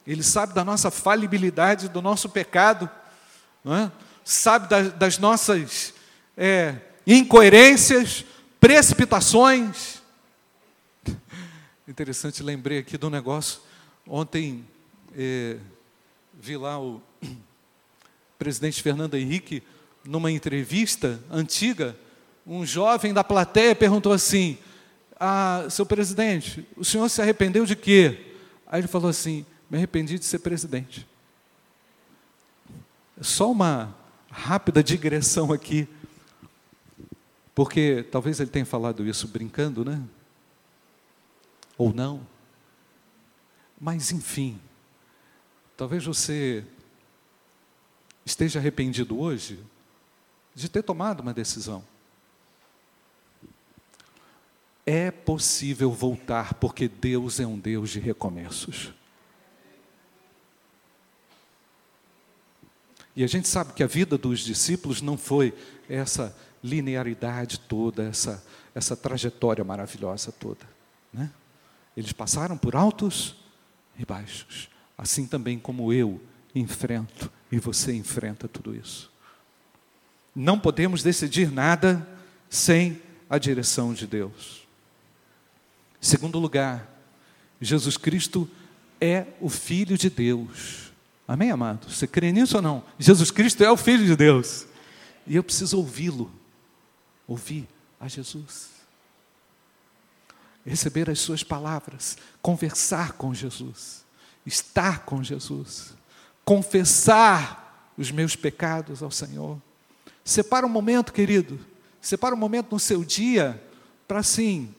Ele 0.07 0.23
sabe 0.23 0.53
da 0.53 0.63
nossa 0.63 0.89
falibilidade, 0.89 1.89
do 1.89 2.01
nosso 2.01 2.29
pecado, 2.29 2.89
é? 3.65 3.91
sabe 4.23 4.69
das, 4.69 4.93
das 4.93 5.17
nossas 5.17 5.93
é, 6.37 6.75
incoerências, 7.05 8.23
precipitações. 8.57 10.01
Interessante, 11.85 12.41
lembrei 12.41 12.79
aqui 12.79 12.97
do 12.97 13.09
negócio. 13.09 13.67
Ontem 14.11 14.65
é, 15.15 15.57
vi 16.33 16.57
lá 16.57 16.81
o 16.81 16.99
presidente 18.39 18.81
Fernando 18.81 19.13
Henrique, 19.13 19.61
numa 20.03 20.31
entrevista 20.31 21.19
antiga, 21.29 21.95
um 22.45 22.65
jovem 22.65 23.13
da 23.13 23.23
plateia 23.23 23.75
perguntou 23.75 24.11
assim: 24.11 24.57
ah, 25.19 25.67
seu 25.69 25.85
presidente, 25.85 26.67
o 26.75 26.83
senhor 26.83 27.07
se 27.07 27.21
arrependeu 27.21 27.67
de 27.67 27.75
quê? 27.75 28.33
Aí 28.65 28.81
ele 28.81 28.87
falou 28.87 29.09
assim: 29.11 29.45
me 29.69 29.77
arrependi 29.77 30.17
de 30.17 30.25
ser 30.25 30.39
presidente. 30.39 31.07
Só 33.21 33.51
uma 33.51 33.95
rápida 34.31 34.81
digressão 34.81 35.53
aqui, 35.53 35.87
porque 37.53 38.03
talvez 38.11 38.39
ele 38.39 38.49
tenha 38.49 38.65
falado 38.65 39.05
isso 39.05 39.27
brincando, 39.27 39.85
né? 39.85 40.01
Ou 41.77 41.93
não. 41.93 42.38
Mas, 43.79 44.11
enfim, 44.11 44.59
talvez 45.77 46.03
você 46.05 46.65
esteja 48.25 48.59
arrependido 48.59 49.19
hoje 49.19 49.63
de 50.53 50.67
ter 50.67 50.83
tomado 50.83 51.21
uma 51.21 51.33
decisão. 51.33 51.83
É 54.85 55.11
possível 55.11 55.91
voltar, 55.91 56.55
porque 56.55 56.87
Deus 56.87 57.39
é 57.39 57.47
um 57.47 57.57
Deus 57.57 57.91
de 57.91 57.99
recomeços. 57.99 58.91
E 63.15 63.23
a 63.23 63.27
gente 63.27 63.47
sabe 63.47 63.73
que 63.73 63.83
a 63.83 63.87
vida 63.87 64.17
dos 64.17 64.39
discípulos 64.39 65.01
não 65.01 65.17
foi 65.17 65.53
essa 65.87 66.35
linearidade 66.63 67.59
toda, 67.59 68.03
essa, 68.03 68.43
essa 68.73 68.95
trajetória 68.95 69.63
maravilhosa 69.63 70.31
toda. 70.31 70.67
Né? 71.11 71.31
Eles 71.95 72.13
passaram 72.13 72.57
por 72.57 72.75
altos 72.75 73.38
e 73.99 74.05
baixos, 74.05 74.69
assim 74.97 75.27
também 75.27 75.59
como 75.59 75.91
eu 75.93 76.19
enfrento 76.55 77.29
e 77.51 77.59
você 77.59 77.93
enfrenta 77.93 78.47
tudo 78.47 78.75
isso. 78.75 79.11
Não 80.35 80.59
podemos 80.59 81.03
decidir 81.03 81.51
nada 81.51 82.07
sem 82.49 83.01
a 83.29 83.37
direção 83.37 83.93
de 83.93 84.07
Deus. 84.07 84.67
Segundo 85.99 86.39
lugar, 86.39 86.87
Jesus 87.59 87.97
Cristo 87.97 88.49
é 89.01 89.25
o 89.41 89.49
Filho 89.49 89.97
de 89.97 90.09
Deus. 90.09 90.91
Amém, 91.27 91.51
amado? 91.51 91.91
Você 91.91 92.07
crê 92.07 92.31
nisso 92.31 92.55
ou 92.55 92.61
não? 92.61 92.83
Jesus 92.97 93.31
Cristo 93.31 93.63
é 93.63 93.69
o 93.69 93.77
Filho 93.77 94.05
de 94.05 94.15
Deus. 94.15 94.65
E 95.27 95.35
eu 95.35 95.43
preciso 95.43 95.77
ouvi-lo. 95.77 96.31
Ouvir 97.27 97.67
a 97.99 98.07
Jesus. 98.07 98.78
Receber 100.65 101.09
as 101.09 101.19
suas 101.19 101.43
palavras. 101.43 102.17
Conversar 102.41 103.13
com 103.13 103.33
Jesus. 103.33 104.05
Estar 104.45 105.05
com 105.05 105.23
Jesus. 105.23 105.93
Confessar 106.45 107.93
os 107.97 108.11
meus 108.11 108.35
pecados 108.35 109.03
ao 109.03 109.11
Senhor. 109.11 109.61
Separa 110.23 110.65
um 110.65 110.69
momento, 110.69 111.11
querido. 111.11 111.59
Separa 112.01 112.33
um 112.33 112.37
momento 112.37 112.71
no 112.71 112.79
seu 112.79 113.03
dia 113.03 113.61
para 114.07 114.19
assim 114.19 114.73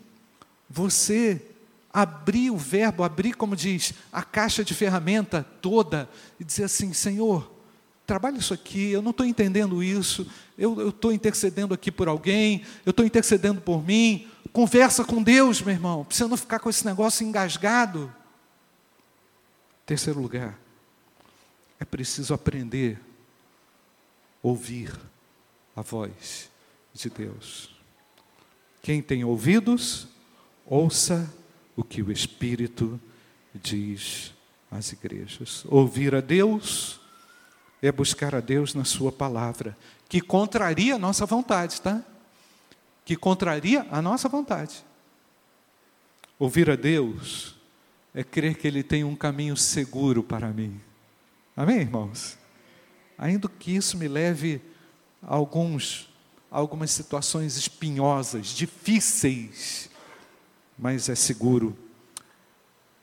você 0.68 1.40
abrir 1.92 2.50
o 2.50 2.56
verbo, 2.56 3.02
abrir, 3.02 3.34
como 3.34 3.56
diz, 3.56 3.92
a 4.12 4.22
caixa 4.22 4.64
de 4.64 4.74
ferramenta 4.74 5.44
toda 5.60 6.08
e 6.38 6.44
dizer 6.44 6.64
assim: 6.64 6.92
Senhor, 6.92 7.50
trabalha 8.06 8.38
isso 8.38 8.54
aqui, 8.54 8.90
eu 8.90 9.02
não 9.02 9.10
estou 9.10 9.26
entendendo 9.26 9.82
isso, 9.82 10.26
eu 10.56 10.88
estou 10.88 11.12
intercedendo 11.12 11.74
aqui 11.74 11.90
por 11.90 12.08
alguém, 12.08 12.62
eu 12.86 12.90
estou 12.90 13.04
intercedendo 13.04 13.60
por 13.60 13.84
mim. 13.84 14.28
Conversa 14.52 15.04
com 15.04 15.22
Deus, 15.22 15.60
meu 15.62 15.74
irmão, 15.74 16.04
precisa 16.04 16.28
não 16.28 16.36
ficar 16.36 16.58
com 16.58 16.68
esse 16.68 16.84
negócio 16.84 17.26
engasgado. 17.26 18.12
Terceiro 19.86 20.20
lugar, 20.20 20.58
é 21.78 21.84
preciso 21.84 22.34
aprender 22.34 22.98
a 24.42 24.48
ouvir 24.48 24.92
a 25.74 25.82
voz 25.82 26.50
de 26.92 27.10
Deus. 27.10 27.74
Quem 28.82 29.02
tem 29.02 29.24
ouvidos, 29.24 30.08
Ouça 30.70 31.28
o 31.74 31.82
que 31.82 32.00
o 32.00 32.12
Espírito 32.12 33.00
diz 33.52 34.32
às 34.70 34.92
igrejas. 34.92 35.64
Ouvir 35.66 36.14
a 36.14 36.20
Deus 36.20 37.00
é 37.82 37.90
buscar 37.90 38.36
a 38.36 38.40
Deus 38.40 38.72
na 38.72 38.84
Sua 38.84 39.10
palavra, 39.10 39.76
que 40.08 40.20
contraria 40.20 40.94
a 40.94 40.98
nossa 40.98 41.26
vontade, 41.26 41.80
tá? 41.80 42.04
Que 43.10 43.16
contraria 43.16 43.88
a 43.90 44.00
nossa 44.00 44.28
vontade. 44.28 44.86
Ouvir 46.38 46.70
a 46.70 46.76
Deus 46.76 47.56
é 48.14 48.22
crer 48.22 48.56
que 48.56 48.68
Ele 48.68 48.84
tem 48.84 49.02
um 49.02 49.16
caminho 49.16 49.56
seguro 49.56 50.22
para 50.22 50.52
mim. 50.52 50.80
Amém, 51.56 51.80
irmãos? 51.80 52.38
Ainda 53.18 53.48
que 53.48 53.74
isso 53.74 53.98
me 53.98 54.06
leve 54.06 54.62
a 55.20 55.34
alguns, 55.34 56.08
algumas 56.48 56.92
situações 56.92 57.56
espinhosas, 57.56 58.46
difíceis, 58.46 59.90
mas 60.78 61.08
é 61.08 61.16
seguro. 61.16 61.76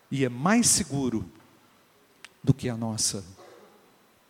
E 0.09 0.23
é 0.23 0.29
mais 0.29 0.67
seguro 0.67 1.29
do 2.41 2.53
que 2.53 2.69
a 2.69 2.77
nossa 2.77 3.25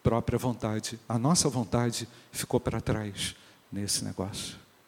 própria 0.01 0.39
vontade. 0.39 0.99
A 1.07 1.19
nossa 1.19 1.47
vontade 1.49 2.09
ficou 2.31 2.59
para 2.59 2.81
trás 2.81 3.35
nesse 3.71 4.03
negócio. 4.03 4.65